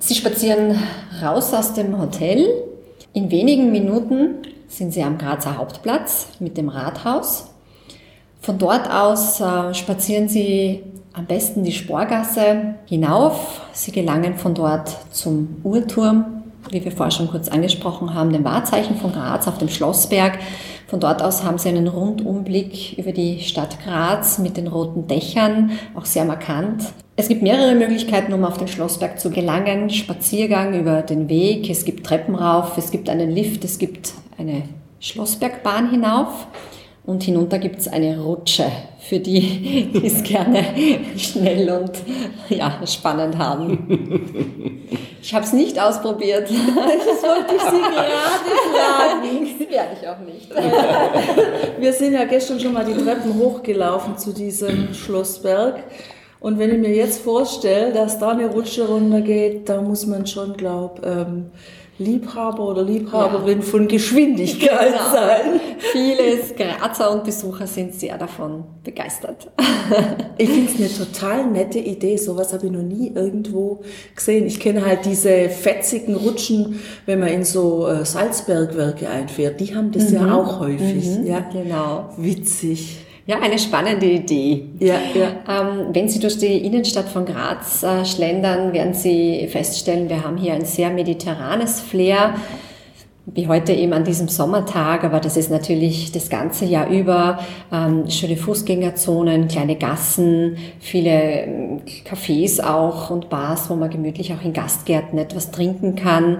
Sie 0.00 0.16
spazieren 0.16 0.76
raus 1.22 1.54
aus 1.54 1.72
dem 1.72 2.00
Hotel. 2.00 2.48
In 3.12 3.30
wenigen 3.30 3.70
Minuten 3.70 4.38
sind 4.66 4.92
Sie 4.92 5.04
am 5.04 5.18
Grazer 5.18 5.56
Hauptplatz 5.56 6.30
mit 6.40 6.56
dem 6.56 6.68
Rathaus. 6.68 7.50
Von 8.40 8.58
dort 8.58 8.90
aus 8.90 9.40
äh, 9.40 9.72
spazieren 9.72 10.28
Sie 10.28 10.82
am 11.18 11.26
besten 11.26 11.64
die 11.64 11.72
Sporgasse 11.72 12.76
hinauf. 12.86 13.60
Sie 13.72 13.92
gelangen 13.92 14.36
von 14.36 14.54
dort 14.54 14.96
zum 15.10 15.56
Uhrturm 15.64 16.38
wie 16.70 16.84
wir 16.84 16.92
vorher 16.92 17.10
schon 17.10 17.28
kurz 17.28 17.48
angesprochen 17.48 18.14
haben, 18.14 18.32
dem 18.32 18.44
Wahrzeichen 18.44 18.96
von 18.96 19.12
Graz 19.12 19.46
auf 19.48 19.58
dem 19.58 19.68
Schlossberg. 19.68 20.38
Von 20.86 21.00
dort 21.00 21.22
aus 21.22 21.44
haben 21.44 21.58
Sie 21.58 21.68
einen 21.68 21.88
Rundumblick 21.88 22.98
über 22.98 23.12
die 23.12 23.40
Stadt 23.40 23.78
Graz 23.84 24.38
mit 24.38 24.56
den 24.56 24.66
roten 24.66 25.06
Dächern, 25.06 25.72
auch 25.94 26.04
sehr 26.04 26.24
markant. 26.24 26.84
Es 27.16 27.28
gibt 27.28 27.42
mehrere 27.42 27.74
Möglichkeiten, 27.74 28.32
um 28.32 28.44
auf 28.44 28.58
den 28.58 28.68
Schlossberg 28.68 29.18
zu 29.18 29.30
gelangen. 29.30 29.90
Spaziergang 29.90 30.78
über 30.78 31.02
den 31.02 31.28
Weg, 31.28 31.68
es 31.68 31.84
gibt 31.84 32.06
Treppen 32.06 32.34
rauf, 32.34 32.78
es 32.78 32.90
gibt 32.90 33.08
einen 33.08 33.30
Lift, 33.30 33.64
es 33.64 33.78
gibt 33.78 34.12
eine 34.38 34.62
Schlossbergbahn 35.00 35.90
hinauf. 35.90 36.46
Und 37.08 37.22
hinunter 37.22 37.58
gibt 37.58 37.78
es 37.78 37.88
eine 37.88 38.20
Rutsche 38.20 38.70
für 38.98 39.18
die, 39.18 39.90
die 39.94 40.06
es 40.06 40.22
gerne 40.22 40.62
schnell 41.16 41.70
und 41.70 41.92
ja, 42.50 42.86
spannend 42.86 43.38
haben. 43.38 44.86
Ich 45.22 45.32
habe 45.32 45.42
es 45.42 45.54
nicht 45.54 45.80
ausprobiert. 45.80 46.50
Das 46.50 47.22
wollte 47.22 47.54
ich 47.54 47.62
Sie 47.62 47.80
gerade 47.80 48.04
fragen. 48.74 49.48
Das 49.58 49.70
werde 49.70 49.96
ich 49.98 50.06
auch 50.06 50.18
nicht. 50.18 51.80
Wir 51.80 51.92
sind 51.94 52.12
ja 52.12 52.24
gestern 52.24 52.60
schon 52.60 52.74
mal 52.74 52.84
die 52.84 53.02
Treppen 53.02 53.34
hochgelaufen 53.38 54.18
zu 54.18 54.34
diesem 54.34 54.92
Schlossberg. 54.92 55.82
Und 56.40 56.58
wenn 56.58 56.70
ich 56.74 56.78
mir 56.78 56.94
jetzt 56.94 57.22
vorstelle, 57.22 57.90
dass 57.94 58.18
da 58.18 58.32
eine 58.32 58.48
Rutsche 58.48 58.86
runtergeht, 58.86 59.66
da 59.66 59.80
muss 59.80 60.06
man 60.06 60.26
schon, 60.26 60.58
glaube 60.58 61.00
ähm, 61.06 61.46
Liebhaber 61.98 62.68
oder 62.68 62.84
Liebhaberin 62.84 63.58
ja. 63.58 63.64
von 63.64 63.88
Geschwindigkeit 63.88 64.92
genau. 64.92 65.12
sein. 65.12 65.60
Viele 65.78 66.38
Grazer 66.56 67.10
und 67.10 67.24
Besucher 67.24 67.66
sind 67.66 67.94
sehr 67.94 68.16
davon 68.16 68.64
begeistert. 68.84 69.50
ich 70.38 70.48
finde 70.48 70.70
es 70.70 70.78
eine 70.78 71.06
total 71.06 71.46
nette 71.46 71.80
Idee. 71.80 72.16
Sowas 72.16 72.52
habe 72.52 72.66
ich 72.66 72.72
noch 72.72 72.82
nie 72.82 73.12
irgendwo 73.14 73.80
gesehen. 74.14 74.46
Ich 74.46 74.60
kenne 74.60 74.86
halt 74.86 75.04
diese 75.04 75.48
fetzigen 75.48 76.14
Rutschen, 76.14 76.78
wenn 77.06 77.18
man 77.18 77.30
in 77.30 77.44
so 77.44 77.88
äh, 77.88 78.04
Salzbergwerke 78.04 79.08
einfährt. 79.08 79.58
Die 79.58 79.74
haben 79.74 79.90
das 79.90 80.10
mhm. 80.10 80.14
ja 80.14 80.34
auch 80.34 80.60
häufig. 80.60 81.04
Mhm. 81.04 81.26
Ja, 81.26 81.40
genau. 81.40 82.10
Witzig. 82.16 83.07
Ja, 83.28 83.40
eine 83.40 83.58
spannende 83.58 84.06
Idee. 84.06 84.70
Ja, 84.78 84.94
ja. 85.14 85.32
Ähm, 85.46 85.88
wenn 85.92 86.08
Sie 86.08 86.18
durch 86.18 86.38
die 86.38 86.64
Innenstadt 86.64 87.10
von 87.10 87.26
Graz 87.26 87.82
äh, 87.82 88.06
schlendern, 88.06 88.72
werden 88.72 88.94
Sie 88.94 89.46
feststellen, 89.48 90.08
wir 90.08 90.24
haben 90.24 90.38
hier 90.38 90.54
ein 90.54 90.64
sehr 90.64 90.88
mediterranes 90.88 91.78
Flair, 91.78 92.36
wie 93.26 93.46
heute 93.46 93.74
eben 93.74 93.92
an 93.92 94.04
diesem 94.04 94.28
Sommertag, 94.28 95.04
aber 95.04 95.20
das 95.20 95.36
ist 95.36 95.50
natürlich 95.50 96.10
das 96.10 96.30
ganze 96.30 96.64
Jahr 96.64 96.88
über. 96.88 97.40
Ähm, 97.70 98.08
schöne 98.08 98.38
Fußgängerzonen, 98.38 99.48
kleine 99.48 99.76
Gassen, 99.76 100.56
viele 100.80 101.10
ähm, 101.10 101.80
Cafés 102.10 102.62
auch 102.62 103.10
und 103.10 103.28
Bars, 103.28 103.68
wo 103.68 103.74
man 103.74 103.90
gemütlich 103.90 104.32
auch 104.32 104.42
in 104.42 104.54
Gastgärten 104.54 105.18
etwas 105.18 105.50
trinken 105.50 105.96
kann. 105.96 106.38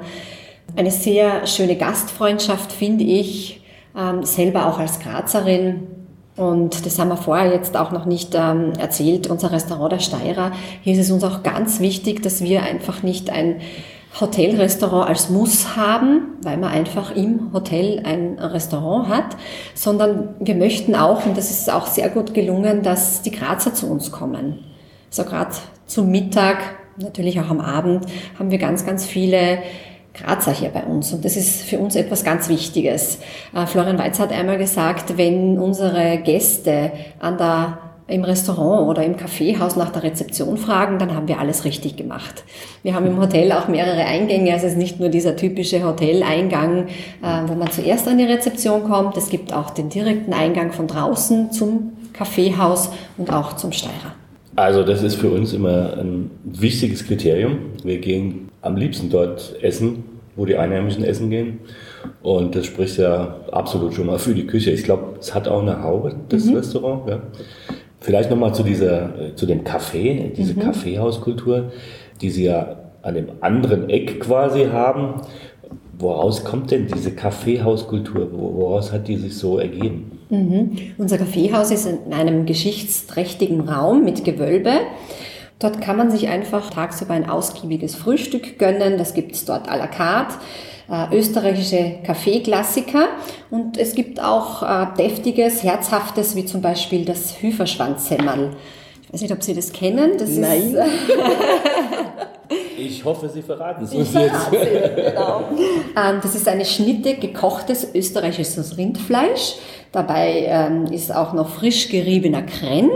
Eine 0.74 0.90
sehr 0.90 1.46
schöne 1.46 1.76
Gastfreundschaft 1.76 2.72
finde 2.72 3.04
ich, 3.04 3.60
ähm, 3.94 4.22
selber 4.22 4.68
auch 4.68 4.78
als 4.78 5.00
Grazerin 5.00 5.97
und 6.38 6.86
das 6.86 6.98
haben 6.98 7.08
wir 7.08 7.16
vorher 7.16 7.52
jetzt 7.52 7.76
auch 7.76 7.90
noch 7.90 8.04
nicht 8.04 8.34
ähm, 8.34 8.72
erzählt, 8.78 9.26
unser 9.26 9.50
Restaurant 9.50 9.92
der 9.92 9.98
Steirer. 9.98 10.52
Hier 10.82 10.94
ist 10.94 11.00
es 11.00 11.10
uns 11.10 11.24
auch 11.24 11.42
ganz 11.42 11.80
wichtig, 11.80 12.22
dass 12.22 12.42
wir 12.42 12.62
einfach 12.62 13.02
nicht 13.02 13.28
ein 13.30 13.60
Hotelrestaurant 14.20 15.08
als 15.08 15.30
Muss 15.30 15.76
haben, 15.76 16.38
weil 16.42 16.56
man 16.56 16.70
einfach 16.70 17.14
im 17.14 17.52
Hotel 17.52 18.02
ein 18.04 18.38
Restaurant 18.38 19.08
hat, 19.08 19.36
sondern 19.74 20.36
wir 20.40 20.54
möchten 20.54 20.94
auch, 20.94 21.26
und 21.26 21.36
das 21.36 21.50
ist 21.50 21.70
auch 21.70 21.86
sehr 21.86 22.08
gut 22.08 22.34
gelungen, 22.34 22.82
dass 22.82 23.22
die 23.22 23.30
Grazer 23.30 23.74
zu 23.74 23.90
uns 23.90 24.10
kommen. 24.10 24.60
So 25.10 25.24
gerade 25.24 25.50
zum 25.86 26.10
Mittag, 26.10 26.58
natürlich 26.96 27.40
auch 27.40 27.50
am 27.50 27.60
Abend, 27.60 28.06
haben 28.38 28.50
wir 28.50 28.58
ganz, 28.58 28.86
ganz 28.86 29.04
viele 29.04 29.58
Grazer 30.22 30.52
hier 30.52 30.70
bei 30.70 30.84
uns. 30.84 31.12
Und 31.12 31.24
das 31.24 31.36
ist 31.36 31.62
für 31.62 31.78
uns 31.78 31.96
etwas 31.96 32.24
ganz 32.24 32.48
Wichtiges. 32.48 33.18
Äh, 33.54 33.66
Florian 33.66 33.98
Weiz 33.98 34.18
hat 34.18 34.32
einmal 34.32 34.58
gesagt, 34.58 35.16
wenn 35.16 35.58
unsere 35.58 36.18
Gäste 36.18 36.92
an 37.20 37.38
der 37.38 37.78
im 38.08 38.24
Restaurant 38.24 38.88
oder 38.88 39.04
im 39.04 39.16
Kaffeehaus 39.16 39.76
nach 39.76 39.90
der 39.90 40.02
Rezeption 40.02 40.56
fragen, 40.56 40.98
dann 40.98 41.14
haben 41.14 41.28
wir 41.28 41.38
alles 41.38 41.64
richtig 41.64 41.96
gemacht. 41.96 42.42
Wir 42.82 42.94
haben 42.94 43.06
im 43.06 43.20
Hotel 43.20 43.52
auch 43.52 43.68
mehrere 43.68 44.04
Eingänge, 44.04 44.52
also 44.54 44.66
es 44.66 44.72
ist 44.72 44.78
nicht 44.78 44.98
nur 44.98 45.10
dieser 45.10 45.36
typische 45.36 45.84
Hoteleingang, 45.84 46.86
äh, 47.22 47.42
wo 47.46 47.54
man 47.54 47.70
zuerst 47.70 48.08
an 48.08 48.16
die 48.16 48.24
Rezeption 48.24 48.84
kommt. 48.84 49.16
Es 49.18 49.28
gibt 49.28 49.52
auch 49.52 49.70
den 49.70 49.90
direkten 49.90 50.32
Eingang 50.32 50.72
von 50.72 50.86
draußen 50.86 51.52
zum 51.52 51.92
Kaffeehaus 52.14 52.90
und 53.18 53.30
auch 53.30 53.54
zum 53.56 53.72
Steirer. 53.72 54.14
Also 54.56 54.82
das 54.82 55.02
ist 55.02 55.14
für 55.14 55.30
uns 55.30 55.52
immer 55.52 55.98
ein 55.98 56.30
wichtiges 56.42 57.06
Kriterium. 57.06 57.58
Wir 57.84 57.98
gehen 57.98 58.48
am 58.60 58.76
liebsten 58.76 59.10
dort 59.10 59.54
essen, 59.62 60.04
wo 60.38 60.46
die 60.46 60.56
Einheimischen 60.56 61.04
essen 61.04 61.28
gehen. 61.28 61.58
Und 62.22 62.54
das 62.54 62.64
spricht 62.64 62.96
ja 62.96 63.36
absolut 63.50 63.92
schon 63.92 64.06
mal 64.06 64.18
für 64.18 64.34
die 64.34 64.46
Küche. 64.46 64.70
Ich 64.70 64.84
glaube, 64.84 65.16
es 65.20 65.34
hat 65.34 65.48
auch 65.48 65.60
eine 65.60 65.82
Haube, 65.82 66.14
das 66.28 66.44
mhm. 66.44 66.56
Restaurant. 66.56 67.08
Ja. 67.08 67.20
Vielleicht 68.00 68.30
nochmal 68.30 68.54
zu 68.54 68.62
dieser, 68.62 69.34
zu 69.34 69.44
dem 69.44 69.64
Café, 69.64 70.32
diese 70.32 70.54
mhm. 70.54 70.60
Kaffeehauskultur, 70.60 71.72
die 72.20 72.30
Sie 72.30 72.44
ja 72.44 72.76
an 73.02 73.14
dem 73.14 73.26
anderen 73.40 73.90
Eck 73.90 74.20
quasi 74.20 74.66
haben. 74.66 75.22
Woraus 75.98 76.44
kommt 76.44 76.70
denn 76.70 76.86
diese 76.86 77.10
Kaffeehauskultur? 77.10 78.28
Woraus 78.32 78.92
hat 78.92 79.08
die 79.08 79.16
sich 79.16 79.36
so 79.36 79.58
ergeben? 79.58 80.18
Mhm. 80.30 80.70
Unser 80.98 81.18
Kaffeehaus 81.18 81.72
ist 81.72 81.86
in 81.86 82.12
einem 82.12 82.46
geschichtsträchtigen 82.46 83.68
Raum 83.68 84.04
mit 84.04 84.24
Gewölbe. 84.24 84.70
Dort 85.58 85.80
kann 85.80 85.96
man 85.96 86.10
sich 86.10 86.28
einfach 86.28 86.70
tagsüber 86.70 87.14
ein 87.14 87.28
ausgiebiges 87.28 87.96
Frühstück 87.96 88.58
gönnen. 88.58 88.96
Das 88.96 89.14
gibt 89.14 89.32
es 89.34 89.44
dort 89.44 89.68
à 89.68 89.76
la 89.76 89.88
carte. 89.88 90.36
Äh, 90.90 91.16
österreichische 91.16 91.96
Kaffeeklassiker. 92.04 93.08
Und 93.50 93.76
es 93.76 93.94
gibt 93.94 94.22
auch 94.22 94.62
äh, 94.62 94.86
deftiges, 94.96 95.62
herzhaftes, 95.62 96.36
wie 96.36 96.46
zum 96.46 96.62
Beispiel 96.62 97.04
das 97.04 97.42
Hüferschwanzsemmel. 97.42 98.50
Ich 99.02 99.12
weiß 99.12 99.22
nicht, 99.22 99.32
ob 99.32 99.42
Sie 99.42 99.54
das 99.54 99.72
kennen. 99.72 100.12
Das 100.18 100.30
Nein. 100.30 100.74
Ist, 100.74 100.76
Ich 102.78 103.04
hoffe, 103.04 103.28
Sie 103.28 103.42
verraten 103.42 103.84
es 103.84 103.92
uns 103.92 104.14
jetzt. 104.14 104.50
genau. 104.50 105.44
Ähm, 105.96 106.20
das 106.22 106.36
ist 106.36 106.46
eine 106.46 106.64
Schnitte 106.64 107.14
gekochtes 107.14 107.88
österreichisches 107.92 108.78
Rindfleisch. 108.78 109.56
Dabei 109.90 110.44
ähm, 110.46 110.84
ist 110.86 111.12
auch 111.12 111.32
noch 111.32 111.48
frisch 111.48 111.88
geriebener 111.88 112.42
Krenn 112.42 112.88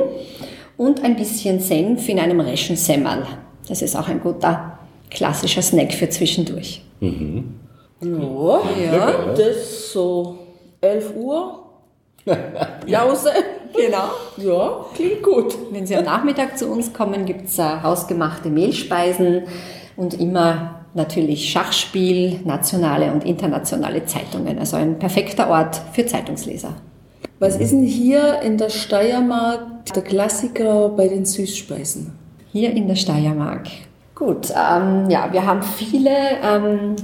und 0.76 1.02
ein 1.04 1.16
bisschen 1.16 1.60
Senf 1.60 2.08
in 2.08 2.18
einem 2.18 2.40
Reschensemmel. 2.40 3.26
Das 3.68 3.82
ist 3.82 3.96
auch 3.96 4.08
ein 4.08 4.20
guter 4.20 4.78
klassischer 5.10 5.62
Snack 5.62 5.92
für 5.92 6.08
zwischendurch. 6.08 6.82
Mhm. 7.00 7.54
Ja, 8.00 8.60
ja, 8.80 9.12
das 9.28 9.56
ist 9.56 9.92
so 9.92 10.38
11 10.80 11.14
Uhr. 11.16 11.58
Jause. 12.86 13.30
Genau. 13.74 14.10
Ja, 14.36 14.84
klingt 14.94 15.22
gut. 15.22 15.54
Wenn 15.70 15.86
Sie 15.86 15.96
am 15.96 16.04
Nachmittag 16.04 16.58
zu 16.58 16.68
uns 16.68 16.92
kommen, 16.92 17.24
gibt 17.24 17.46
es 17.46 17.58
äh, 17.58 17.80
hausgemachte 17.82 18.50
Mehlspeisen 18.50 19.44
und 19.96 20.20
immer 20.20 20.82
natürlich 20.94 21.50
Schachspiel, 21.50 22.40
nationale 22.44 23.12
und 23.12 23.24
internationale 23.24 24.04
Zeitungen. 24.04 24.58
Also 24.58 24.76
ein 24.76 24.98
perfekter 24.98 25.48
Ort 25.48 25.80
für 25.92 26.04
Zeitungsleser. 26.04 26.74
Was 27.42 27.56
ist 27.56 27.72
denn 27.72 27.82
hier 27.82 28.40
in 28.42 28.56
der 28.56 28.68
Steiermark 28.70 29.92
der 29.96 30.04
Klassiker 30.04 30.90
bei 30.90 31.08
den 31.08 31.24
Süßspeisen? 31.24 32.12
Hier 32.52 32.70
in 32.70 32.86
der 32.86 32.94
Steiermark. 32.94 33.66
Gut, 34.14 34.50
ähm, 34.50 35.10
ja, 35.10 35.28
wir 35.32 35.44
haben 35.44 35.60
viele 35.60 36.12
ähm, 36.40 36.94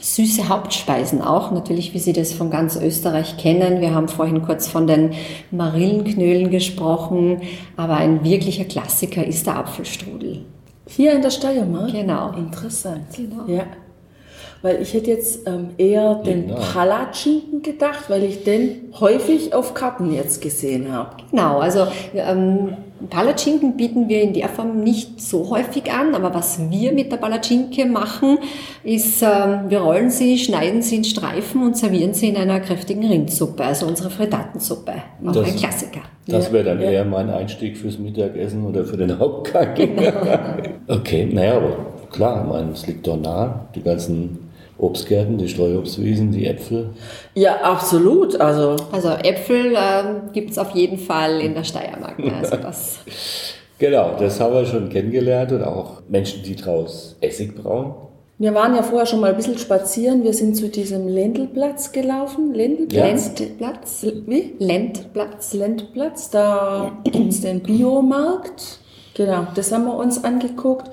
süße 0.00 0.48
Hauptspeisen 0.48 1.20
auch, 1.20 1.50
natürlich 1.50 1.92
wie 1.92 1.98
Sie 1.98 2.12
das 2.12 2.32
von 2.32 2.50
ganz 2.50 2.76
Österreich 2.76 3.36
kennen. 3.36 3.80
Wir 3.80 3.92
haben 3.92 4.06
vorhin 4.06 4.42
kurz 4.42 4.68
von 4.68 4.86
den 4.86 5.10
Marillenknödeln 5.50 6.52
gesprochen, 6.52 7.42
aber 7.76 7.96
ein 7.96 8.22
wirklicher 8.22 8.66
Klassiker 8.66 9.26
ist 9.26 9.48
der 9.48 9.56
Apfelstrudel. 9.56 10.44
Hier 10.86 11.14
in 11.14 11.22
der 11.22 11.30
Steiermark? 11.30 11.90
Genau. 11.90 12.30
Interessant. 12.34 13.06
Genau. 13.16 13.44
Ja. 13.48 13.64
Weil 14.64 14.80
ich 14.80 14.94
hätte 14.94 15.10
jetzt 15.10 15.46
ähm, 15.46 15.72
eher 15.76 16.14
den 16.14 16.46
genau. 16.46 16.58
Palatschinken 16.58 17.60
gedacht, 17.60 18.08
weil 18.08 18.24
ich 18.24 18.44
den 18.44 18.94
häufig 18.98 19.52
auf 19.52 19.74
Karten 19.74 20.10
jetzt 20.10 20.40
gesehen 20.40 20.90
habe. 20.90 21.18
Genau, 21.30 21.58
also 21.58 21.86
ähm, 22.14 22.70
Palatschinken 23.10 23.76
bieten 23.76 24.08
wir 24.08 24.22
in 24.22 24.32
der 24.32 24.48
Form 24.48 24.82
nicht 24.82 25.20
so 25.20 25.50
häufig 25.50 25.92
an, 25.92 26.14
aber 26.14 26.32
was 26.32 26.70
wir 26.70 26.92
mit 26.92 27.12
der 27.12 27.18
Palatschinke 27.18 27.84
machen, 27.84 28.38
ist, 28.82 29.20
ähm, 29.20 29.64
wir 29.68 29.80
rollen 29.80 30.08
sie, 30.08 30.38
schneiden 30.38 30.80
sie 30.80 30.96
in 30.96 31.04
Streifen 31.04 31.62
und 31.62 31.76
servieren 31.76 32.14
sie 32.14 32.30
in 32.30 32.38
einer 32.38 32.58
kräftigen 32.60 33.06
Rindsuppe, 33.06 33.62
also 33.62 33.84
unsere 33.84 34.08
Frittatensuppe. 34.08 34.94
Auch 35.26 35.32
das, 35.32 35.46
ein 35.46 35.56
Klassiker. 35.56 36.00
Das 36.26 36.50
wäre 36.50 36.64
dann 36.64 36.80
ja. 36.80 36.90
eher 36.90 37.04
mein 37.04 37.28
Einstieg 37.28 37.76
fürs 37.76 37.98
Mittagessen 37.98 38.64
oder 38.64 38.86
für 38.86 38.96
den 38.96 39.18
Hauptgang. 39.18 39.74
Genau. 39.74 40.10
okay, 40.88 41.28
naja, 41.30 41.58
aber 41.58 41.76
klar, 42.10 42.42
ich 42.42 42.50
meine, 42.50 42.72
es 42.72 42.86
liegt 42.86 43.06
doch 43.06 43.20
nah, 43.20 43.68
die 43.74 43.82
ganzen 43.82 44.43
Obstgärten, 44.76 45.38
die 45.38 45.48
Streuobstwiesen, 45.48 46.32
die 46.32 46.46
Äpfel? 46.46 46.90
Ja, 47.34 47.60
absolut. 47.62 48.40
Also, 48.40 48.76
also 48.90 49.10
Äpfel 49.10 49.74
äh, 49.74 50.32
gibt 50.32 50.50
es 50.50 50.58
auf 50.58 50.70
jeden 50.70 50.98
Fall 50.98 51.40
in 51.40 51.54
der 51.54 51.64
Steiermark. 51.64 52.18
Ne? 52.18 52.34
Also 52.34 52.56
das 52.56 52.98
genau, 53.78 54.16
das 54.18 54.40
haben 54.40 54.54
wir 54.54 54.66
schon 54.66 54.88
kennengelernt 54.88 55.52
und 55.52 55.62
auch 55.62 56.02
Menschen, 56.08 56.42
die 56.42 56.56
draus 56.56 57.16
Essig 57.20 57.54
brauen. 57.54 57.94
Wir 58.36 58.52
waren 58.52 58.74
ja 58.74 58.82
vorher 58.82 59.06
schon 59.06 59.20
mal 59.20 59.30
ein 59.30 59.36
bisschen 59.36 59.58
spazieren. 59.58 60.24
Wir 60.24 60.34
sind 60.34 60.56
zu 60.56 60.68
diesem 60.68 61.06
Lendelplatz 61.06 61.92
gelaufen. 61.92 62.52
Lendelplatz? 62.52 63.38
Lendplatz. 63.38 64.06
Wie? 64.26 64.54
Lendplatz. 64.58 65.54
Lendplatz. 65.54 66.30
Da 66.30 66.98
gibt 67.04 67.32
es 67.32 67.42
den 67.42 67.60
Biomarkt. 67.60 68.80
Genau, 69.14 69.46
das 69.54 69.70
haben 69.70 69.84
wir 69.84 69.96
uns 69.96 70.24
angeguckt. 70.24 70.90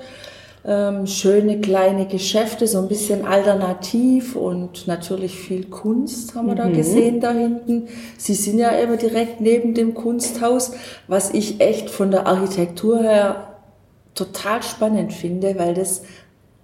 Ähm, 0.64 1.06
schöne 1.06 1.60
kleine 1.60 2.06
Geschäfte, 2.06 2.66
so 2.68 2.78
ein 2.78 2.88
bisschen 2.88 3.26
alternativ 3.26 4.36
und 4.36 4.86
natürlich 4.86 5.34
viel 5.36 5.64
Kunst 5.64 6.34
haben 6.34 6.46
wir 6.46 6.54
mhm. 6.54 6.58
da 6.58 6.68
gesehen 6.68 7.20
da 7.20 7.32
hinten. 7.32 7.88
Sie 8.16 8.34
sind 8.34 8.58
ja 8.58 8.70
immer 8.70 8.96
direkt 8.96 9.40
neben 9.40 9.74
dem 9.74 9.94
Kunsthaus, 9.94 10.72
was 11.08 11.34
ich 11.34 11.60
echt 11.60 11.90
von 11.90 12.10
der 12.10 12.26
Architektur 12.26 13.02
her 13.02 13.48
total 14.14 14.62
spannend 14.62 15.12
finde, 15.12 15.58
weil 15.58 15.74
das 15.74 16.02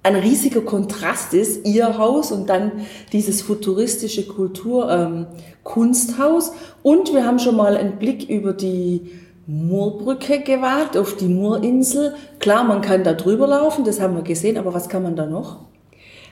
ein 0.04 0.14
riesiger 0.14 0.60
Kontrast 0.60 1.34
ist, 1.34 1.66
ihr 1.66 1.98
Haus 1.98 2.30
und 2.30 2.48
dann 2.48 2.72
dieses 3.12 3.42
futuristische 3.42 4.26
Kultur, 4.26 4.90
ähm, 4.90 5.26
Kunsthaus. 5.64 6.52
Und 6.82 7.12
wir 7.12 7.26
haben 7.26 7.38
schon 7.38 7.56
mal 7.56 7.76
einen 7.76 7.98
Blick 7.98 8.28
über 8.28 8.52
die 8.52 9.10
Moorbrücke 9.50 10.40
gewagt, 10.40 10.98
auf 10.98 11.16
die 11.16 11.26
Moorinsel. 11.26 12.14
Klar, 12.38 12.64
man 12.64 12.82
kann 12.82 13.02
da 13.02 13.14
drüber 13.14 13.46
laufen, 13.46 13.82
das 13.82 13.98
haben 13.98 14.14
wir 14.14 14.22
gesehen, 14.22 14.58
aber 14.58 14.74
was 14.74 14.90
kann 14.90 15.02
man 15.02 15.16
da 15.16 15.24
noch? 15.24 15.60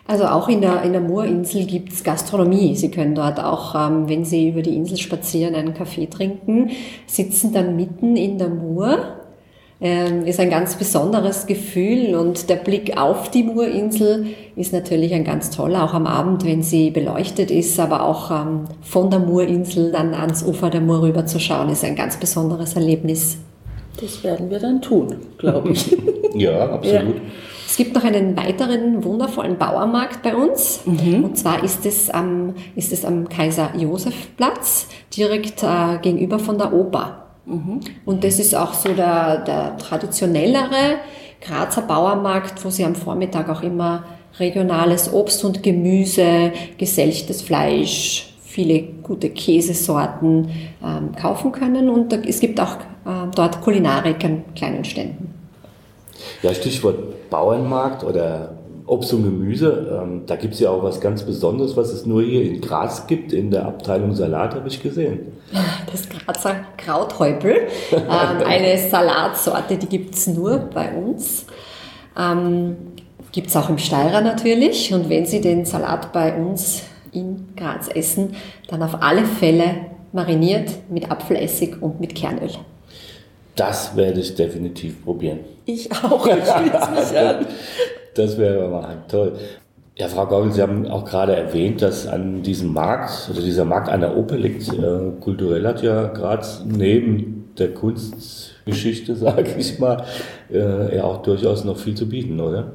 Also 0.07 0.27
auch 0.27 0.49
in 0.49 0.61
der, 0.61 0.83
in 0.83 0.93
der 0.93 1.01
Moorinsel 1.01 1.65
gibt's 1.65 2.05
Gastronomie. 2.05 2.77
Sie 2.77 2.91
können 2.91 3.15
dort 3.15 3.41
auch, 3.41 3.75
ähm, 3.75 4.07
wenn 4.07 4.27
Sie 4.27 4.51
über 4.51 4.61
die 4.61 4.77
Insel 4.77 4.99
spazieren, 4.99 5.55
einen 5.55 5.73
Kaffee 5.73 6.07
trinken, 6.07 6.71
sitzen 7.07 7.55
dann 7.55 7.75
mitten 7.75 8.17
in 8.17 8.37
der 8.37 8.51
Moor 8.51 9.26
ist 9.79 10.41
ein 10.41 10.49
ganz 10.49 10.77
besonderes 10.77 11.47
Gefühl 11.47 12.15
und 12.15 12.49
der 12.49 12.57
Blick 12.57 12.97
auf 12.97 13.31
die 13.31 13.43
Murinsel 13.43 14.29
ist 14.57 14.73
natürlich 14.73 15.13
ein 15.13 15.23
ganz 15.23 15.51
toller, 15.51 15.85
auch 15.85 15.93
am 15.93 16.07
Abend, 16.07 16.47
wenn 16.47 16.63
sie 16.63 16.91
beleuchtet 16.91 17.51
ist, 17.51 17.79
aber 17.79 18.03
auch 18.03 18.31
ähm, 18.31 18.65
von 18.81 19.11
der 19.11 19.19
Murinsel 19.19 19.93
dann 19.93 20.15
ans 20.15 20.43
Ufer 20.43 20.71
der 20.71 20.81
Mur 20.81 21.03
rüber 21.03 21.27
zu 21.27 21.39
schauen, 21.39 21.69
ist 21.69 21.85
ein 21.85 21.95
ganz 21.95 22.17
besonderes 22.17 22.75
Erlebnis. 22.75 23.37
Das 24.01 24.25
werden 24.25 24.49
wir 24.49 24.61
dann 24.61 24.81
tun, 24.81 25.17
glaube 25.37 25.73
ich. 25.73 25.95
ja, 26.35 26.71
absolut. 26.71 27.17
Ja. 27.17 27.23
Es 27.69 27.77
gibt 27.77 27.95
noch 27.95 28.05
einen 28.05 28.35
weiteren 28.35 29.05
wundervollen 29.05 29.59
Bauermarkt 29.59 30.23
bei 30.23 30.35
uns. 30.35 30.81
Mhm. 30.87 31.25
Und 31.25 31.37
zwar 31.37 31.63
ist 31.63 31.85
es 31.85 32.09
am, 32.09 32.55
ist 32.77 32.93
es 32.93 33.05
am 33.05 33.29
Kaiser-Josef-Platz, 33.29 34.87
direkt 35.15 35.63
äh, 35.63 35.99
gegenüber 36.01 36.39
von 36.39 36.57
der 36.57 36.73
Oper. 36.73 37.26
Mhm. 37.47 37.81
Und 38.05 38.25
das 38.25 38.39
ist 38.39 38.55
auch 38.55 38.75
so 38.75 38.93
der, 38.93 39.39
der 39.39 39.77
traditionellere 39.79 40.99
Grazer 41.41 41.83
Bauernmarkt, 41.83 42.65
wo 42.65 42.71
Sie 42.71 42.85
am 42.85 42.95
Vormittag 42.95 43.49
auch 43.49 43.63
immer 43.63 44.05
regionales 44.39 45.13
Obst 45.13 45.45
und 45.45 45.63
Gemüse, 45.63 46.53
geselchtes 46.77 47.43
Fleisch, 47.43 48.35
viele 48.43 48.83
gute 48.83 49.31
Käsesorten 49.31 50.51
ähm, 50.85 51.13
kaufen 51.15 51.53
können. 51.53 51.89
Und 51.89 52.13
es 52.27 52.41
gibt 52.41 52.61
auch 52.61 52.77
äh, 52.77 53.29
dort 53.35 53.61
Kulinarik 53.61 54.25
an 54.25 54.45
kleinen 54.55 54.85
Ständen. 54.85 55.35
Ja, 56.43 56.53
Stichwort 56.53 57.31
Bauernmarkt 57.31 58.03
oder 58.03 58.57
Obst 58.87 59.13
und 59.13 59.25
Gemüse. 59.25 60.01
Ähm, 60.01 60.23
da 60.27 60.37
gibt 60.37 60.55
es 60.55 60.61
ja 60.61 60.71
auch 60.71 60.83
was 60.83 61.01
ganz 61.01 61.23
Besonderes, 61.23 61.77
was 61.77 61.93
es 61.93 62.07
nur 62.07 62.23
hier 62.23 62.43
in 62.43 62.61
Graz 62.61 63.07
gibt, 63.07 63.33
in 63.33 63.51
der 63.51 63.67
Abteilung 63.67 64.15
Salat, 64.15 64.55
habe 64.55 64.69
ich 64.69 64.83
gesehen. 64.83 65.33
Das 65.91 66.09
Grazer 66.09 66.57
Krauthäupel, 66.77 67.69
ähm, 67.93 68.47
eine 68.47 68.79
Salatsorte, 68.79 69.77
die 69.77 69.87
gibt 69.87 70.15
es 70.15 70.27
nur 70.27 70.59
bei 70.59 70.93
uns. 70.95 71.47
Ähm, 72.19 72.77
gibt 73.33 73.49
es 73.49 73.57
auch 73.57 73.69
im 73.69 73.79
Steirer 73.79 74.21
natürlich. 74.21 74.95
Und 74.95 75.09
wenn 75.09 75.27
Sie 75.27 75.41
den 75.41 75.65
Salat 75.65 76.13
bei 76.13 76.35
uns 76.37 76.83
in 77.13 77.49
Graz 77.57 77.89
essen, 77.93 78.37
dann 78.69 78.83
auf 78.83 79.03
alle 79.03 79.25
Fälle 79.25 79.87
mariniert 80.13 80.71
mit 80.89 81.11
Apfelessig 81.11 81.81
und 81.81 82.01
mit 82.01 82.15
Kernöl. 82.15 82.51
Das 83.57 83.97
werde 83.97 84.21
ich 84.21 84.35
definitiv 84.35 85.03
probieren. 85.05 85.41
Ich 85.65 85.91
auch. 85.93 86.27
Ich 86.27 86.35
mich 86.35 87.19
an. 87.19 87.47
Das 88.17 88.39
wäre 88.39 88.69
mal 88.69 89.05
toll. 89.09 89.35
Ja, 89.99 90.09
Frau 90.09 90.27
Gaugel, 90.27 90.53
Sie 90.53 90.61
haben 90.61 90.87
auch 90.89 91.05
gerade 91.05 91.35
erwähnt, 91.35 91.81
dass 91.81 92.07
an 92.07 92.43
diesem 92.43 92.73
Markt, 92.73 93.31
oder 93.31 93.41
dieser 93.41 93.65
Markt 93.65 93.89
an 93.89 94.01
der 94.01 94.17
Oper 94.17 94.37
liegt. 94.37 94.69
Äh, 94.69 95.13
kulturell 95.21 95.67
hat 95.67 95.83
ja 95.83 96.09
Graz 96.09 96.63
neben 96.67 97.51
der 97.59 97.73
Kunstgeschichte, 97.73 99.17
sage 99.17 99.55
ich 99.57 99.79
mal, 99.79 100.05
äh, 100.53 100.97
ja 100.97 101.05
auch 101.05 101.23
durchaus 101.23 101.65
noch 101.65 101.79
viel 101.79 101.95
zu 101.95 102.09
bieten, 102.09 102.41
oder? 102.41 102.73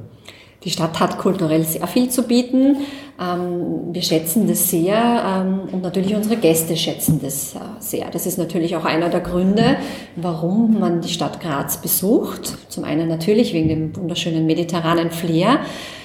Die 0.64 0.70
Stadt 0.70 0.98
hat 1.00 1.18
kulturell 1.18 1.64
sehr 1.64 1.86
viel 1.86 2.08
zu 2.08 2.22
bieten. 2.22 2.76
Ähm, 3.20 3.92
wir 3.92 4.02
schätzen 4.02 4.48
das 4.48 4.70
sehr 4.70 4.96
ähm, 4.96 5.68
und 5.72 5.82
natürlich 5.82 6.14
unsere 6.14 6.36
Gäste 6.36 6.76
schätzen 6.76 7.20
das 7.22 7.54
äh, 7.54 7.58
sehr. 7.78 8.10
Das 8.10 8.26
ist 8.26 8.38
natürlich 8.38 8.76
auch 8.76 8.84
einer 8.84 9.10
der 9.10 9.20
Gründe, 9.20 9.76
warum 10.16 10.80
man 10.80 11.00
die 11.00 11.08
Stadt 11.08 11.40
Graz 11.40 11.76
besucht. 11.76 12.56
Zum 12.68 12.84
einen 12.84 13.08
natürlich 13.08 13.52
wegen 13.52 13.68
dem 13.68 13.96
wunderschönen 13.96 14.46
mediterranen 14.46 15.10
Flair. 15.10 15.60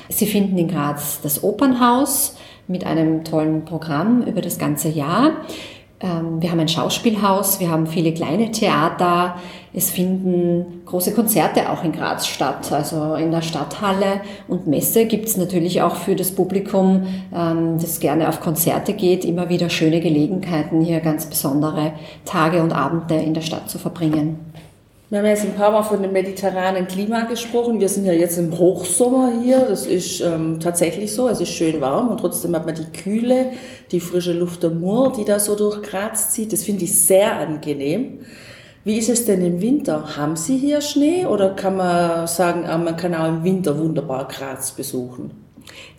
Sie 0.09 0.25
finden 0.25 0.57
in 0.57 0.67
Graz 0.67 1.19
das 1.21 1.43
Opernhaus 1.43 2.35
mit 2.67 2.85
einem 2.85 3.23
tollen 3.23 3.63
Programm 3.65 4.23
über 4.23 4.41
das 4.41 4.57
ganze 4.57 4.89
Jahr. 4.89 5.31
Ähm, 5.99 6.41
wir 6.41 6.51
haben 6.51 6.59
ein 6.59 6.67
Schauspielhaus, 6.67 7.59
wir 7.59 7.71
haben 7.71 7.87
viele 7.87 8.13
kleine 8.13 8.51
Theater, 8.51 9.35
es 9.73 9.89
finden 9.89 10.83
große 10.85 11.13
Konzerte 11.13 11.71
auch 11.71 11.83
in 11.83 11.91
Graz 11.91 12.27
statt, 12.27 12.71
also 12.71 13.15
in 13.15 13.31
der 13.31 13.41
Stadthalle 13.41 14.21
und 14.47 14.67
Messe 14.67 15.05
gibt 15.05 15.27
es 15.27 15.37
natürlich 15.37 15.81
auch 15.81 15.95
für 15.95 16.15
das 16.15 16.31
Publikum, 16.31 17.07
ähm, 17.33 17.79
das 17.79 17.99
gerne 17.99 18.29
auf 18.29 18.41
Konzerte 18.41 18.93
geht, 18.93 19.25
immer 19.25 19.49
wieder 19.49 19.71
schöne 19.71 19.99
Gelegenheiten, 19.99 20.81
hier 20.81 20.99
ganz 20.99 21.25
besondere 21.25 21.93
Tage 22.25 22.61
und 22.61 22.73
Abende 22.73 23.15
in 23.15 23.33
der 23.33 23.41
Stadt 23.41 23.67
zu 23.67 23.79
verbringen. 23.79 24.46
Wir 25.09 25.19
haben 25.19 25.25
jetzt 25.25 25.45
ein 25.45 25.55
paar 25.55 25.71
Mal 25.71 25.83
von 25.83 26.01
dem 26.01 26.11
mediterranen 26.11 26.85
Klima 26.85 27.21
gesprochen. 27.21 27.79
Wir 27.79 27.87
sind 27.87 28.03
ja 28.03 28.11
jetzt 28.11 28.37
im 28.37 28.51
Hochsommer 28.51 29.31
hier. 29.41 29.61
Das 29.61 29.85
ist 29.87 30.19
ähm, 30.19 30.59
tatsächlich 30.59 31.13
so. 31.13 31.29
Es 31.29 31.39
ist 31.39 31.51
schön 31.51 31.79
warm 31.79 32.09
und 32.09 32.19
trotzdem 32.19 32.53
hat 32.53 32.65
man 32.65 32.75
die 32.75 32.91
Kühle, 32.91 33.51
die 33.93 34.01
frische 34.01 34.33
Luft 34.33 34.63
der 34.63 34.71
Mur, 34.71 35.13
die 35.17 35.23
da 35.23 35.39
so 35.39 35.55
durch 35.55 35.81
Graz 35.81 36.31
zieht. 36.31 36.51
Das 36.51 36.63
finde 36.63 36.83
ich 36.83 36.99
sehr 36.99 37.37
angenehm. 37.37 38.19
Wie 38.83 38.97
ist 38.97 39.07
es 39.07 39.23
denn 39.23 39.41
im 39.45 39.61
Winter? 39.61 40.17
Haben 40.17 40.35
Sie 40.35 40.57
hier 40.57 40.81
Schnee 40.81 41.25
oder 41.25 41.51
kann 41.51 41.77
man 41.77 42.27
sagen, 42.27 42.65
ah, 42.65 42.77
man 42.77 42.97
kann 42.97 43.15
auch 43.15 43.29
im 43.29 43.45
Winter 43.45 43.79
wunderbar 43.79 44.27
Graz 44.27 44.73
besuchen? 44.73 45.46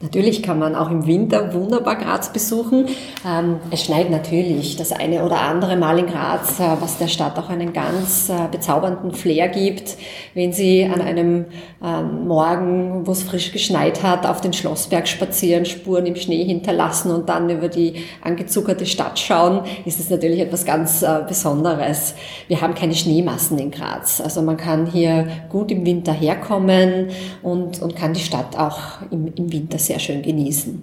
Natürlich 0.00 0.44
kann 0.44 0.60
man 0.60 0.76
auch 0.76 0.92
im 0.92 1.06
Winter 1.06 1.52
wunderbar 1.52 1.96
Graz 1.96 2.32
besuchen. 2.32 2.86
Ähm, 3.26 3.56
es 3.72 3.82
schneit 3.82 4.10
natürlich 4.10 4.76
das 4.76 4.92
eine 4.92 5.24
oder 5.24 5.40
andere 5.40 5.76
Mal 5.76 5.98
in 5.98 6.06
Graz, 6.06 6.60
äh, 6.60 6.76
was 6.80 6.98
der 6.98 7.08
Stadt 7.08 7.36
auch 7.36 7.48
einen 7.48 7.72
ganz 7.72 8.28
äh, 8.28 8.34
bezaubernden 8.48 9.12
Flair 9.12 9.48
gibt. 9.48 9.96
Wenn 10.34 10.52
Sie 10.52 10.84
an 10.84 11.00
einem 11.00 11.46
ähm, 11.82 12.28
Morgen, 12.28 13.08
wo 13.08 13.10
es 13.10 13.24
frisch 13.24 13.50
geschneit 13.50 14.04
hat, 14.04 14.24
auf 14.24 14.40
den 14.40 14.52
Schlossberg 14.52 15.08
spazieren, 15.08 15.64
Spuren 15.64 16.06
im 16.06 16.14
Schnee 16.14 16.44
hinterlassen 16.44 17.10
und 17.10 17.28
dann 17.28 17.50
über 17.50 17.68
die 17.68 18.04
angezuckerte 18.22 18.86
Stadt 18.86 19.18
schauen, 19.18 19.62
ist 19.84 19.98
es 19.98 20.10
natürlich 20.10 20.38
etwas 20.38 20.64
ganz 20.64 21.02
äh, 21.02 21.22
Besonderes. 21.26 22.14
Wir 22.46 22.60
haben 22.60 22.76
keine 22.76 22.94
Schneemassen 22.94 23.58
in 23.58 23.72
Graz. 23.72 24.20
Also 24.20 24.42
man 24.42 24.56
kann 24.56 24.86
hier 24.86 25.26
gut 25.48 25.72
im 25.72 25.84
Winter 25.84 26.12
herkommen 26.12 27.08
und, 27.42 27.82
und 27.82 27.96
kann 27.96 28.12
die 28.12 28.20
Stadt 28.20 28.56
auch 28.56 28.78
im, 29.10 29.32
im 29.34 29.52
Winter 29.52 29.57
sehr 29.76 29.98
schön 29.98 30.22
genießen. 30.22 30.82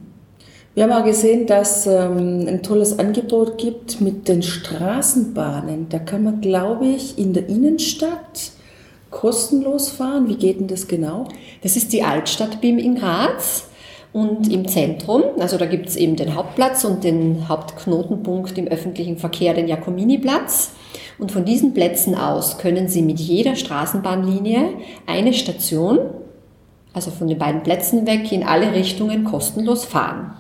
Wir 0.75 0.83
haben 0.83 0.91
auch 0.91 1.05
gesehen, 1.05 1.47
dass 1.47 1.87
ähm, 1.87 2.45
ein 2.47 2.61
tolles 2.61 2.99
Angebot 2.99 3.57
gibt 3.57 4.01
mit 4.01 4.27
den 4.27 4.43
Straßenbahnen. 4.43 5.87
Da 5.87 5.99
kann 5.99 6.23
man, 6.23 6.41
glaube 6.41 6.87
ich, 6.87 7.17
in 7.17 7.31
der 7.31 7.47
Innenstadt 7.47 8.51
kostenlos 9.09 9.89
fahren. 9.89 10.27
Wie 10.27 10.35
geht 10.35 10.59
denn 10.59 10.67
das 10.67 10.89
genau? 10.89 11.29
Das 11.63 11.77
ist 11.77 11.93
die 11.93 12.03
Altstadt-BIM 12.03 12.77
in 12.77 12.95
Graz. 12.95 13.69
Und 14.11 14.51
im 14.51 14.67
Zentrum, 14.67 15.23
also 15.39 15.57
da 15.57 15.65
gibt 15.65 15.87
es 15.89 15.97
eben 15.97 16.15
den 16.15 16.35
Hauptplatz 16.35 16.85
und 16.85 17.03
den 17.03 17.49
Hauptknotenpunkt 17.49 18.57
im 18.57 18.67
öffentlichen 18.67 19.17
Verkehr, 19.17 19.53
den 19.53 19.67
Jakobini-Platz. 19.67 20.71
Und 21.17 21.31
von 21.31 21.45
diesen 21.45 21.73
Plätzen 21.73 22.15
aus 22.15 22.57
können 22.57 22.87
Sie 22.87 23.01
mit 23.01 23.19
jeder 23.19 23.55
Straßenbahnlinie 23.55 24.69
eine 25.05 25.33
Station 25.33 25.99
also 26.95 27.11
von 27.11 27.27
den 27.27 27.37
beiden 27.37 27.61
Plätzen 27.61 28.07
weg, 28.07 28.31
in 28.31 28.43
alle 28.43 28.71
Richtungen 28.73 29.25
kostenlos 29.25 29.85
fahren. 29.85 30.31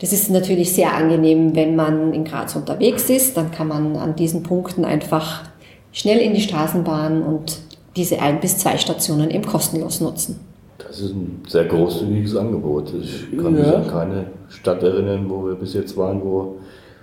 Das 0.00 0.12
ist 0.12 0.28
natürlich 0.28 0.72
sehr 0.72 0.92
angenehm, 0.92 1.54
wenn 1.54 1.76
man 1.76 2.12
in 2.12 2.24
Graz 2.24 2.56
unterwegs 2.56 3.08
ist. 3.08 3.36
Dann 3.36 3.52
kann 3.52 3.68
man 3.68 3.96
an 3.96 4.16
diesen 4.16 4.42
Punkten 4.42 4.84
einfach 4.84 5.44
schnell 5.92 6.18
in 6.18 6.34
die 6.34 6.40
Straßenbahn 6.40 7.22
und 7.22 7.58
diese 7.96 8.20
ein 8.20 8.40
bis 8.40 8.58
zwei 8.58 8.76
Stationen 8.76 9.30
eben 9.30 9.46
kostenlos 9.46 10.00
nutzen. 10.00 10.40
Das 10.78 10.98
ist 10.98 11.12
ein 11.12 11.42
sehr 11.46 11.64
großzügiges 11.64 12.36
Angebot. 12.36 12.92
Ich 13.00 13.38
kann 13.38 13.56
ja. 13.56 13.62
mich 13.62 13.76
an 13.76 13.88
keine 13.88 14.26
Stadt 14.48 14.82
erinnern, 14.82 15.30
wo 15.30 15.46
wir 15.46 15.54
bis 15.54 15.74
jetzt 15.74 15.96
waren, 15.96 16.20
wo 16.22 16.56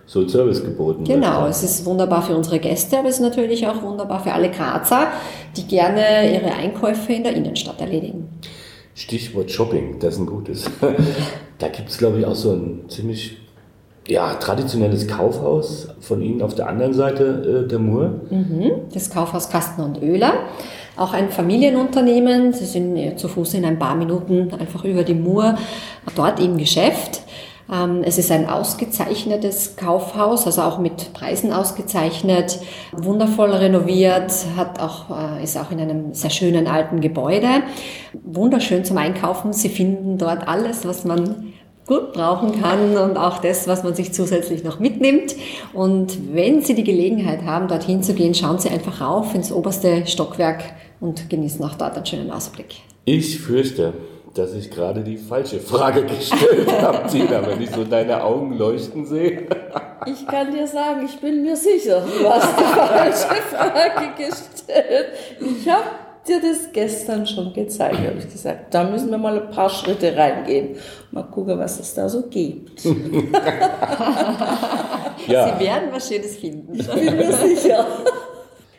so 0.06 0.19
ein 0.19 0.30
Service 0.30 0.62
geboten 0.62 1.08
wird. 1.08 1.21
Genau, 1.21 1.47
es 1.47 1.63
ist 1.63 1.86
wunderbar 1.86 2.21
für 2.21 2.36
unsere 2.36 2.60
Gäste, 2.60 2.99
aber 2.99 3.08
es 3.08 3.15
ist 3.15 3.21
natürlich 3.21 3.65
auch 3.65 3.82
wunderbar 3.82 4.21
für 4.21 4.34
alle 4.34 4.51
Grazer, 4.51 5.08
die 5.56 5.65
gerne 5.65 6.34
ihre 6.34 6.54
Einkäufe 6.54 7.13
in 7.13 7.23
der 7.23 7.34
Innenstadt 7.34 7.80
erledigen. 7.80 8.27
Stichwort 9.01 9.49
Shopping, 9.49 9.97
das 9.99 10.15
ist 10.15 10.19
ein 10.19 10.25
gutes. 10.27 10.69
da 11.57 11.67
gibt 11.69 11.89
es, 11.89 11.97
glaube 11.97 12.19
ich, 12.19 12.25
auch 12.25 12.35
so 12.35 12.51
ein 12.51 12.85
ziemlich 12.87 13.37
ja, 14.07 14.35
traditionelles 14.35 15.07
Kaufhaus 15.07 15.87
von 15.99 16.21
Ihnen 16.21 16.41
auf 16.41 16.53
der 16.53 16.67
anderen 16.67 16.93
Seite 16.93 17.63
äh, 17.65 17.67
der 17.67 17.79
Mur. 17.79 18.21
Mhm, 18.29 18.71
das 18.93 19.09
Kaufhaus 19.09 19.49
Kasten 19.49 19.81
und 19.81 20.01
Oehler. 20.01 20.33
Auch 20.97 21.13
ein 21.13 21.31
Familienunternehmen. 21.31 22.53
Sie 22.53 22.65
sind 22.65 23.17
zu 23.17 23.27
Fuß 23.27 23.55
in 23.55 23.65
ein 23.65 23.79
paar 23.79 23.95
Minuten 23.95 24.53
einfach 24.53 24.85
über 24.85 25.03
die 25.03 25.15
Mur 25.15 25.57
dort 26.15 26.39
im 26.39 26.57
Geschäft. 26.57 27.23
Ähm, 27.71 28.01
es 28.03 28.17
ist 28.17 28.31
ein 28.31 28.49
ausgezeichnetes 28.49 29.75
Kaufhaus, 29.77 30.45
also 30.45 30.62
auch 30.62 30.77
mit 30.77 31.13
Preisen 31.13 31.53
ausgezeichnet, 31.53 32.60
wundervoll 32.91 33.51
renoviert, 33.51 34.31
hat 34.57 34.79
auch, 34.81 35.05
äh, 35.10 35.43
ist 35.43 35.57
auch 35.57 35.71
in 35.71 35.79
einem 35.79 36.13
sehr 36.13 36.29
schönen 36.29 36.67
alten 36.67 36.99
Gebäude. 36.99 37.63
Wunderschön 38.23 38.84
zum 38.84 38.97
Einkaufen. 38.97 39.53
Sie 39.53 39.69
finden 39.69 40.17
dort 40.17 40.47
alles, 40.47 40.86
was 40.86 41.05
man 41.05 41.53
gut 41.88 42.13
brauchen 42.13 42.62
kann 42.62 42.97
und 42.97 43.17
auch 43.17 43.39
das, 43.39 43.67
was 43.67 43.84
man 43.84 43.95
sich 43.95 44.13
zusätzlich 44.13 44.63
noch 44.63 44.79
mitnimmt. 44.79 45.36
Und 45.73 46.34
wenn 46.34 46.62
Sie 46.62 46.75
die 46.75 46.84
Gelegenheit 46.84 47.43
haben, 47.43 47.67
dorthin 47.67 48.03
zu 48.03 48.13
gehen, 48.13 48.34
schauen 48.34 48.60
Sie 48.60 48.69
einfach 48.69 49.01
rauf 49.01 49.34
ins 49.34 49.51
oberste 49.51 50.05
Stockwerk 50.07 50.63
und 50.99 51.29
genießen 51.29 51.63
auch 51.65 51.75
dort 51.75 51.95
einen 51.95 52.05
schönen 52.05 52.31
Ausblick. 52.31 52.75
Ich 53.05 53.39
fürchte, 53.39 53.93
dass 54.34 54.54
ich 54.54 54.72
gerade 54.72 55.02
die 55.02 55.17
falsche 55.17 55.60
Frage 55.60 56.04
gestellt 56.08 56.72
habe, 56.82 57.08
Tina, 57.10 57.46
wenn 57.46 57.62
ich 57.62 57.70
so 57.72 57.84
deine 57.84 58.24
Augen 58.24 58.58
leuchten 58.58 59.06
sehe. 59.06 59.48
Ich 60.06 60.26
kann 60.26 60.52
dir 60.52 60.65
sagen, 60.67 61.06
ich 61.06 61.20
bin 61.20 61.44
mir 61.44 61.56
sicher, 61.56 62.02
du 62.02 62.30
hast 62.30 62.58
die 62.58 62.63
falsche 62.63 63.41
Frage 63.50 64.12
gestellt. 64.17 65.08
Ich 65.39 65.70
habe 65.70 65.84
dir 66.28 66.41
das 66.41 66.72
gestern 66.72 67.28
schon 67.28 67.54
gezeigt, 67.54 67.98
habe 67.98 68.17
ich 68.20 68.32
gesagt. 68.32 68.74
Da 68.74 68.84
müssen 68.84 69.12
wir 69.12 69.17
mal 69.17 69.41
ein 69.41 69.52
paar 69.52 69.70
Schritte 69.70 70.15
reingehen. 70.15 70.78
Mal 71.12 71.24
gucken, 71.24 71.60
was 71.60 71.80
es 71.80 71.94
da 71.94 72.08
so 72.08 72.24
gibt. 72.30 72.84
ja. 72.86 72.96
Sie 75.28 75.65
werden 75.65 75.89
was 75.91 76.08
Schönes 76.08 76.38
finden. 76.38 76.74
Ich 76.76 76.88
bin 76.88 77.17
mir 77.17 77.34
sicher. 77.34 77.86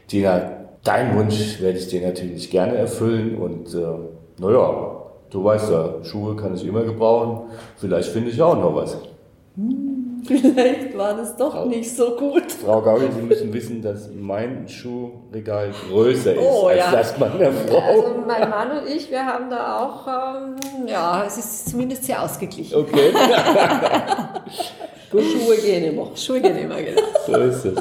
Tina, 0.09 0.51
deinen 0.83 1.17
Wunsch 1.17 1.61
werde 1.61 1.79
ich 1.79 1.88
dir 1.88 2.07
natürlich 2.07 2.51
gerne 2.51 2.77
erfüllen 2.77 3.37
und 3.37 3.75
äh, 3.75 3.81
naja, 4.38 5.02
Du 5.33 5.42
weißt 5.42 5.71
ja, 5.71 5.95
Schuhe 6.03 6.37
kann 6.37 6.55
ich 6.55 6.66
immer 6.66 6.83
gebrauchen. 6.83 7.51
Vielleicht 7.79 8.11
finde 8.11 8.29
ich 8.31 8.42
auch 8.42 8.55
noch 8.55 8.75
was. 8.75 8.99
Hm, 9.57 10.23
vielleicht 10.27 10.97
war 10.97 11.16
das 11.16 11.35
doch 11.38 11.53
Frau, 11.53 11.64
nicht 11.64 11.90
so 11.90 12.16
gut. 12.16 12.53
Frau 12.53 12.83
Gaul, 12.83 13.09
Sie 13.11 13.23
müssen 13.23 13.51
wissen, 13.51 13.81
dass 13.81 14.11
mein 14.14 14.68
Schuhregal 14.68 15.71
größer 15.88 16.35
ist 16.35 16.38
oh, 16.38 16.66
als 16.66 16.79
ja. 16.81 16.92
das 16.92 17.18
meiner 17.18 17.51
Frau. 17.51 17.79
Also 17.79 18.14
mein 18.27 18.51
Mann 18.51 18.71
und 18.73 18.87
ich, 18.95 19.11
wir 19.11 19.25
haben 19.25 19.49
da 19.49 19.79
auch, 19.79 20.07
ähm, 20.07 20.87
ja, 20.87 21.25
es 21.27 21.38
ist 21.38 21.71
zumindest 21.71 22.05
sehr 22.05 22.23
ausgeglichen. 22.23 22.79
Okay. 22.79 23.12
Gut, 25.11 25.23
Schuhe 25.23 25.57
gehen 25.57 25.95
immer. 25.95 26.09
Schuhe 26.14 26.42
gehen 26.42 26.59
immer, 26.59 26.77
genau. 26.77 27.01
So 27.27 27.37
ist 27.37 27.64
es. 27.64 27.79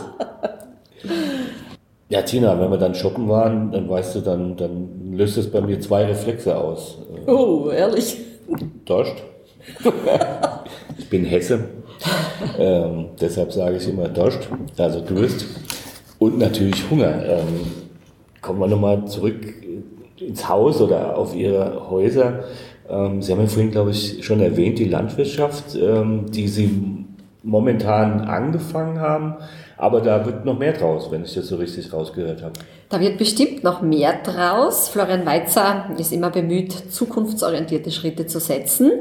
Ja, 2.08 2.22
Tina, 2.22 2.60
wenn 2.60 2.70
wir 2.70 2.78
dann 2.78 2.96
shoppen 2.96 3.30
waren, 3.30 3.72
dann 3.72 3.90
weißt 3.90 4.16
du, 4.16 4.20
dann, 4.20 4.58
dann 4.58 5.14
löst 5.14 5.38
es 5.38 5.50
bei 5.50 5.62
mir 5.62 5.80
zwei 5.80 6.06
Reflexe 6.06 6.58
aus. 6.58 6.98
Oh, 7.26 7.70
ehrlich? 7.70 8.18
Dorscht. 8.86 9.22
ich 10.98 11.10
bin 11.10 11.26
Hesse. 11.26 11.66
ähm, 12.58 13.10
deshalb 13.20 13.52
sage 13.52 13.78
ich 13.78 13.88
immer 13.88 14.08
Dorscht, 14.10 14.48
also 14.78 15.02
Durst. 15.02 15.46
Und 16.20 16.38
natürlich 16.40 16.90
Hunger. 16.90 17.24
Ähm, 17.26 17.72
kommen 18.42 18.60
wir 18.60 18.68
nochmal 18.68 19.06
zurück 19.06 19.36
ins 20.20 20.48
Haus 20.48 20.82
oder 20.82 21.18
auf 21.18 21.36
Ihre 21.36 21.90
Häuser. 21.90 22.44
Ähm, 22.90 23.22
Sie 23.22 23.32
haben 23.32 23.42
ja 23.42 23.48
vorhin, 23.48 23.72
glaube 23.72 23.92
ich, 23.92 24.24
schon 24.26 24.40
erwähnt, 24.40 24.80
die 24.80 24.86
Landwirtschaft, 24.86 25.76
ähm, 25.76 26.32
die 26.32 26.48
Sie 26.48 27.06
momentan 27.44 28.22
angefangen 28.22 29.00
haben. 29.00 29.36
Aber 29.82 30.00
da 30.00 30.24
wird 30.24 30.46
noch 30.46 30.60
mehr 30.60 30.74
draus, 30.74 31.10
wenn 31.10 31.24
ich 31.24 31.34
das 31.34 31.48
so 31.48 31.56
richtig 31.56 31.92
rausgehört 31.92 32.44
habe. 32.44 32.54
Da 32.90 33.00
wird 33.00 33.18
bestimmt 33.18 33.64
noch 33.64 33.82
mehr 33.82 34.14
draus. 34.22 34.90
Florian 34.90 35.26
Weitzer 35.26 35.86
ist 35.98 36.14
immer 36.14 36.30
bemüht, 36.30 36.94
zukunftsorientierte 36.94 37.90
Schritte 37.90 38.28
zu 38.28 38.40
setzen. 38.40 38.92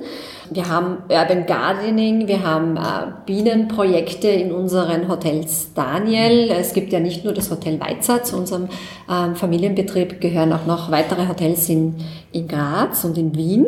Wir 0.51 0.69
haben 0.69 0.99
Urban 1.11 1.45
Gardening, 1.45 2.27
wir 2.29 2.43
haben 2.43 2.77
äh, 2.77 2.81
Bienenprojekte 3.27 4.29
in 4.29 4.53
unseren 4.53 5.09
Hotels 5.09 5.75
Daniel. 5.75 6.51
Es 6.51 6.73
gibt 6.73 6.93
ja 6.93 7.01
nicht 7.01 7.25
nur 7.25 7.35
das 7.35 7.51
Hotel 7.51 7.79
Weitzer, 7.79 8.23
zu 8.23 8.37
unserem 8.37 8.69
ähm, 9.11 9.35
Familienbetrieb 9.37 10.21
gehören 10.21 10.53
auch 10.53 10.66
noch 10.66 10.90
weitere 10.90 11.29
Hotels 11.29 11.69
in, 11.69 11.97
in 12.33 12.49
Graz 12.49 13.05
und 13.05 13.19
in 13.19 13.35
Wien. 13.35 13.66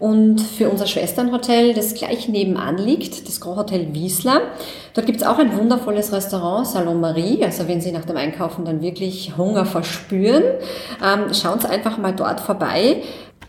Und 0.00 0.40
für 0.40 0.68
unser 0.68 0.86
Schwesternhotel, 0.86 1.74
das 1.74 1.94
gleich 1.94 2.28
nebenan 2.28 2.76
liegt, 2.76 3.28
das 3.28 3.40
Grand 3.40 3.58
Hotel 3.58 3.94
Wiesler, 3.94 4.40
dort 4.94 5.06
gibt 5.06 5.20
es 5.20 5.26
auch 5.26 5.38
ein 5.38 5.56
wundervolles 5.56 6.12
Restaurant, 6.12 6.41
Salon 6.64 7.00
Marie. 7.00 7.44
Also 7.44 7.68
wenn 7.68 7.80
Sie 7.80 7.92
nach 7.92 8.04
dem 8.04 8.16
Einkaufen 8.16 8.64
dann 8.64 8.82
wirklich 8.82 9.36
Hunger 9.36 9.52
Hunger 9.52 9.66
verspüren, 9.66 10.42
ähm, 11.04 11.34
schauen 11.34 11.60
Sie 11.60 11.68
einfach 11.68 11.98
mal 11.98 12.14
dort 12.14 12.40
vorbei. 12.40 13.02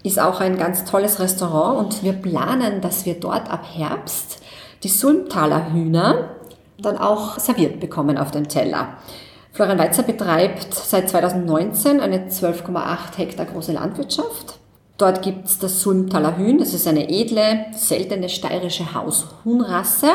Ist 0.03 0.19
auch 0.19 0.41
ein 0.41 0.57
ganz 0.57 0.83
tolles 0.83 1.19
Restaurant 1.19 1.79
und 1.79 2.03
wir 2.03 2.13
planen, 2.13 2.81
dass 2.81 3.05
wir 3.05 3.19
dort 3.19 3.49
ab 3.49 3.65
Herbst 3.73 4.41
die 4.83 4.89
Sulmtaler 4.89 5.71
Hühner 5.71 6.29
dann 6.77 6.97
auch 6.97 7.39
serviert 7.39 7.79
bekommen 7.79 8.17
auf 8.17 8.31
dem 8.31 8.49
Teller. 8.49 8.97
Florian 9.53 9.79
Weizer 9.79 10.03
betreibt 10.03 10.73
seit 10.73 11.09
2019 11.09 12.01
eine 12.01 12.27
12,8 12.27 13.17
Hektar 13.17 13.45
große 13.45 13.71
Landwirtschaft. 13.71 14.55
Dort 14.97 15.21
gibt 15.21 15.47
es 15.47 15.59
das 15.59 15.81
Sulmtaler 15.81 16.37
Hühn, 16.37 16.57
das 16.57 16.73
ist 16.73 16.87
eine 16.87 17.09
edle, 17.09 17.67
seltene 17.73 18.29
steirische 18.29 18.93
Haushuhnrasse. 18.93 20.09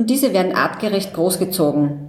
Und 0.00 0.08
diese 0.08 0.32
werden 0.32 0.54
artgerecht 0.54 1.12
großgezogen. 1.12 2.08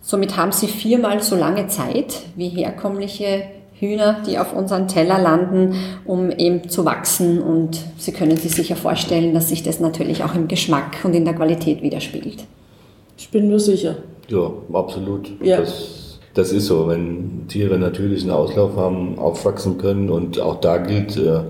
Somit 0.00 0.36
haben 0.36 0.52
sie 0.52 0.68
viermal 0.68 1.20
so 1.24 1.34
lange 1.34 1.66
Zeit 1.66 2.22
wie 2.36 2.50
herkömmliche 2.50 3.42
Hühner, 3.80 4.22
die 4.24 4.38
auf 4.38 4.52
unseren 4.52 4.86
Teller 4.86 5.18
landen, 5.18 5.74
um 6.04 6.30
eben 6.30 6.68
zu 6.68 6.84
wachsen. 6.84 7.42
Und 7.42 7.80
Sie 7.98 8.12
können 8.12 8.36
sich 8.36 8.52
sicher 8.52 8.76
vorstellen, 8.76 9.34
dass 9.34 9.48
sich 9.48 9.64
das 9.64 9.80
natürlich 9.80 10.22
auch 10.22 10.36
im 10.36 10.46
Geschmack 10.46 10.98
und 11.02 11.14
in 11.14 11.24
der 11.24 11.34
Qualität 11.34 11.82
widerspiegelt. 11.82 12.44
Ich 13.18 13.28
bin 13.28 13.48
mir 13.48 13.58
sicher. 13.58 13.96
Ja, 14.28 14.48
absolut. 14.72 15.28
Ja. 15.42 15.56
Das, 15.56 16.20
das 16.32 16.52
ist 16.52 16.66
so, 16.66 16.86
wenn 16.86 17.48
Tiere 17.48 17.76
natürlich 17.76 18.22
einen 18.22 18.30
Auslauf 18.30 18.76
haben, 18.76 19.18
aufwachsen 19.18 19.78
können 19.78 20.10
und 20.10 20.38
auch 20.38 20.60
da 20.60 20.76
gilt, 20.76 21.16
äh, 21.16 21.40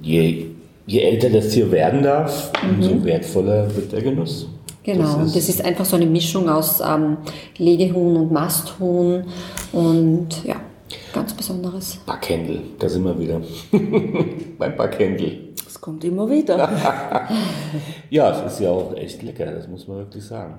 je, 0.00 0.46
je 0.86 1.00
älter 1.00 1.28
das 1.28 1.50
Tier 1.50 1.70
werden 1.70 2.02
darf, 2.02 2.50
mhm. 2.62 2.76
umso 2.76 3.04
wertvoller 3.04 3.76
wird 3.76 3.92
der 3.92 4.00
Genuss. 4.00 4.48
Genau, 4.88 5.18
das 5.18 5.26
ist, 5.26 5.36
das 5.36 5.48
ist 5.50 5.64
einfach 5.66 5.84
so 5.84 5.96
eine 5.96 6.06
Mischung 6.06 6.48
aus 6.48 6.80
ähm, 6.80 7.18
Legehuhn 7.58 8.16
und 8.16 8.32
Masthuhn 8.32 9.22
und 9.70 10.28
ja, 10.44 10.56
ganz 11.12 11.34
Besonderes. 11.34 11.98
Backhändel, 12.06 12.62
da 12.78 12.88
sind 12.88 13.04
wir 13.04 13.18
wieder. 13.18 13.38
Beim 14.58 14.76
Backhändel. 14.78 15.52
Das 15.62 15.78
kommt 15.78 16.04
immer 16.04 16.30
wieder. 16.30 16.56
ja, 18.08 18.30
es 18.30 18.54
ist 18.54 18.60
ja 18.60 18.70
auch 18.70 18.96
echt 18.96 19.22
lecker, 19.22 19.44
das 19.44 19.68
muss 19.68 19.86
man 19.86 19.98
wirklich 19.98 20.24
sagen. 20.24 20.58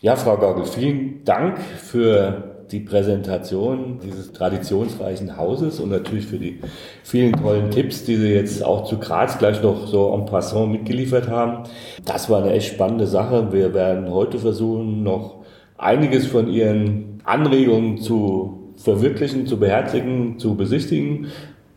Ja, 0.00 0.16
Frau 0.16 0.38
Gaukel, 0.38 0.64
vielen 0.64 1.22
Dank 1.22 1.60
für 1.60 2.51
die 2.72 2.80
Präsentation 2.80 4.00
dieses 4.02 4.32
traditionsreichen 4.32 5.36
Hauses 5.36 5.78
und 5.78 5.90
natürlich 5.90 6.26
für 6.26 6.38
die 6.38 6.58
vielen 7.04 7.34
tollen 7.34 7.70
Tipps, 7.70 8.04
die 8.04 8.16
Sie 8.16 8.32
jetzt 8.32 8.64
auch 8.64 8.84
zu 8.84 8.98
Graz 8.98 9.38
gleich 9.38 9.62
noch 9.62 9.86
so 9.86 10.12
en 10.14 10.24
passant 10.24 10.72
mitgeliefert 10.72 11.28
haben. 11.28 11.64
Das 12.06 12.30
war 12.30 12.42
eine 12.42 12.52
echt 12.52 12.72
spannende 12.72 13.06
Sache. 13.06 13.52
Wir 13.52 13.74
werden 13.74 14.10
heute 14.10 14.38
versuchen, 14.38 15.02
noch 15.02 15.44
einiges 15.76 16.26
von 16.26 16.48
Ihren 16.48 17.20
Anregungen 17.24 17.98
zu 17.98 18.72
verwirklichen, 18.76 19.46
zu 19.46 19.58
beherzigen, 19.58 20.38
zu 20.38 20.56
besichtigen, 20.56 21.26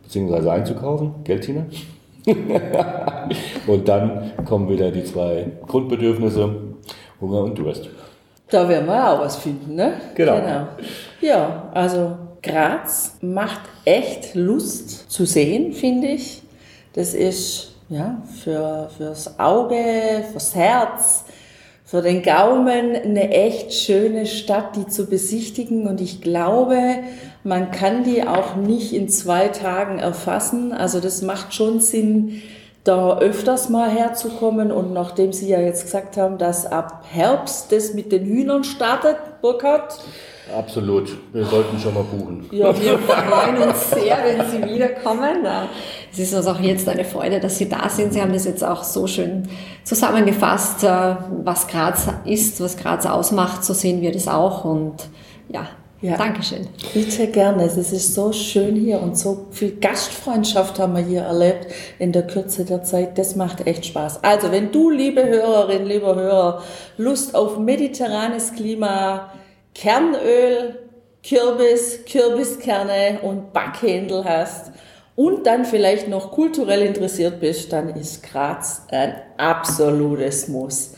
beziehungsweise 0.04 0.52
einzukaufen. 0.52 1.12
Geld, 1.26 1.44
Tina? 1.44 1.66
und 3.68 3.88
dann 3.88 4.32
kommen 4.46 4.70
wieder 4.70 4.92
die 4.92 5.04
zwei 5.04 5.52
Grundbedürfnisse, 5.68 6.50
Hunger 7.20 7.44
und 7.44 7.58
Durst. 7.60 7.90
Da 8.50 8.70
werden 8.70 8.86
wir 8.88 9.10
auch 9.10 9.20
was 9.20 9.38
finden, 9.38 9.76
ne? 9.76 9.94
Genau. 10.14 10.36
genau. 10.40 10.68
Ja, 11.20 11.70
also 11.74 12.16
Graz 12.44 13.18
macht 13.22 13.62
echt 13.86 14.36
Lust 14.36 15.10
zu 15.12 15.26
sehen, 15.26 15.74
finde 15.74 16.10
ich. 16.10 16.44
Das 16.94 17.14
ist 17.14 17.74
ja 17.90 18.22
für, 18.44 18.90
fürs 18.96 19.40
Auge, 19.40 20.24
fürs 20.32 20.54
Herz, 20.54 21.26
für 21.84 22.02
den 22.02 22.22
Gaumen 22.22 22.96
eine 22.96 23.32
echt 23.32 23.74
schöne 23.74 24.26
Stadt, 24.26 24.76
die 24.76 24.88
zu 24.88 25.08
besichtigen. 25.08 25.88
Und 25.88 26.02
ich 26.02 26.22
glaube, 26.22 26.78
man 27.44 27.72
kann 27.72 28.04
die 28.04 28.24
auch 28.28 28.56
nicht 28.56 28.94
in 28.94 29.10
zwei 29.10 29.48
Tagen 29.48 30.00
erfassen. 30.00 30.72
Also 30.72 31.00
das 31.00 31.22
macht 31.22 31.54
schon 31.54 31.80
Sinn, 31.80 32.42
da 32.86 33.18
öfters 33.18 33.68
mal 33.70 33.90
herzukommen. 33.90 34.72
Und 34.72 34.94
nachdem 34.94 35.34
Sie 35.34 35.50
ja 35.50 35.60
jetzt 35.60 35.84
gesagt 35.84 36.16
haben, 36.16 36.38
dass 36.38 36.66
ab 36.66 37.04
Herbst 37.12 37.72
das 37.72 37.94
mit 37.94 38.14
den 38.14 38.24
Hühnern 38.24 38.64
startet, 38.64 39.18
Burkhard. 39.42 40.00
Absolut, 40.56 41.10
wir 41.34 41.44
sollten 41.44 41.80
schon 41.80 41.96
mal 41.96 42.04
buchen. 42.04 42.48
Ja, 42.52 42.68
wir 42.80 43.00
freuen 43.00 43.68
uns 43.68 43.90
sehr, 43.90 44.18
wenn 44.24 44.50
Sie 44.50 44.74
wiederkommen. 44.76 45.46
Es 46.12 46.20
ist 46.20 46.36
uns 46.36 46.46
auch 46.46 46.60
jetzt 46.60 46.88
eine 46.88 47.04
Freude, 47.04 47.40
dass 47.40 47.58
Sie 47.58 47.68
da 47.68 47.90
sind. 47.90 48.14
Sie 48.14 48.22
haben 48.22 48.32
das 48.32 48.46
jetzt 48.46 48.64
auch 48.64 48.84
so 48.84 49.08
schön 49.08 49.50
zusammengefasst, 49.84 50.84
äh, 50.84 51.16
was 51.44 51.68
Graz 51.68 52.08
ist, 52.26 52.62
was 52.62 52.78
Graz 52.78 53.08
ausmacht. 53.08 53.66
So 53.66 53.74
sehen 53.74 54.02
wir 54.02 54.12
das 54.12 54.28
auch. 54.28 54.66
Und 54.66 55.10
ja, 55.50 55.68
Ja. 56.06 56.18
Dankeschön. 56.18 56.68
Bitte 56.94 57.26
gerne. 57.28 57.64
Es 57.64 57.78
ist 57.78 58.14
so 58.14 58.32
schön 58.32 58.76
hier 58.76 59.02
und 59.02 59.18
so 59.18 59.48
viel 59.50 59.72
Gastfreundschaft 59.80 60.78
haben 60.78 60.96
wir 60.96 61.02
hier 61.02 61.22
erlebt 61.22 61.66
in 61.98 62.12
der 62.12 62.28
Kürze 62.28 62.64
der 62.64 62.84
Zeit. 62.84 63.18
Das 63.18 63.36
macht 63.36 63.66
echt 63.66 63.88
Spaß. 63.88 64.24
Also, 64.24 64.52
wenn 64.52 64.72
du, 64.72 64.92
liebe 64.92 65.26
Hörerin, 65.26 65.88
lieber 65.88 66.14
Hörer, 66.14 66.62
Lust 66.98 67.34
auf 67.34 67.58
mediterranes 67.58 68.54
Klima, 68.54 69.34
Kernöl, 69.74 70.80
Kürbis, 71.28 72.06
Kürbiskerne 72.06 73.22
und 73.24 73.52
Backhändel 73.52 74.24
hast 74.26 74.74
und 75.16 75.48
dann 75.48 75.66
vielleicht 75.66 76.08
noch 76.08 76.30
kulturell 76.30 76.84
interessiert 76.84 77.40
bist, 77.40 77.74
dann 77.74 77.90
ist 77.90 78.22
Graz 78.22 78.86
ein 78.92 79.16
absolutes 79.38 80.50
Muss. 80.50 80.94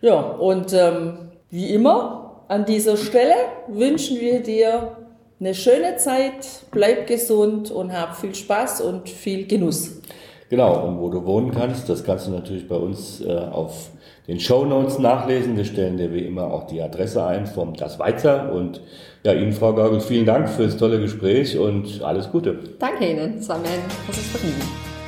Ja, 0.00 0.18
und 0.18 0.72
ähm, 0.72 1.30
wie 1.50 1.74
immer 1.74 2.29
an 2.50 2.64
dieser 2.64 2.96
Stelle 2.96 3.34
wünschen 3.68 4.20
wir 4.20 4.42
dir 4.42 4.96
eine 5.38 5.54
schöne 5.54 5.96
Zeit, 5.96 6.64
bleib 6.72 7.06
gesund 7.06 7.70
und 7.70 7.92
hab 7.92 8.16
viel 8.16 8.34
Spaß 8.34 8.80
und 8.80 9.08
viel 9.08 9.46
Genuss. 9.46 10.00
Genau, 10.48 10.84
und 10.84 10.98
wo 10.98 11.08
du 11.10 11.24
wohnen 11.24 11.52
kannst, 11.52 11.88
das 11.88 12.02
kannst 12.02 12.26
du 12.26 12.32
natürlich 12.32 12.66
bei 12.66 12.74
uns 12.74 13.20
äh, 13.20 13.32
auf 13.32 13.90
den 14.26 14.40
Show 14.40 14.64
Notes 14.64 14.98
nachlesen. 14.98 15.56
Wir 15.56 15.64
stellen 15.64 15.96
dir 15.96 16.12
wie 16.12 16.26
immer 16.26 16.52
auch 16.52 16.66
die 16.66 16.82
Adresse 16.82 17.24
ein 17.24 17.46
vom 17.46 17.74
Das 17.74 18.00
Weizer. 18.00 18.52
Und 18.52 18.80
ja, 19.22 19.32
Ihnen, 19.32 19.52
Frau 19.52 19.72
Gaugel, 19.72 20.00
vielen 20.00 20.26
Dank 20.26 20.48
für 20.48 20.64
das 20.64 20.76
tolle 20.76 21.00
Gespräch 21.00 21.56
und 21.56 22.02
alles 22.02 22.32
Gute. 22.32 22.58
Danke 22.80 23.08
Ihnen, 23.08 23.38
es 23.38 23.48
war 23.48 23.58
mir 23.58 23.68
ein 23.68 23.82
großes 24.06 24.26
Vergnügen. 24.26 24.62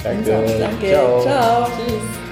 Danke. 0.05 0.59
Danke. 0.61 0.87
Ciao. 0.87 1.21
Ciao. 1.21 1.67
Tschüss. 1.67 2.32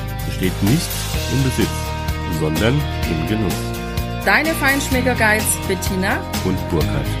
besteht 0.25 0.63
nicht 0.63 0.89
im 1.33 1.43
Besitz, 1.43 1.69
sondern 2.39 2.73
im 3.09 3.27
Genuss. 3.27 3.53
Deine 4.25 4.49
Feinschmecker 4.55 5.15
Guides 5.15 5.57
Bettina 5.67 6.19
und 6.45 6.57
Burkhard. 6.69 7.20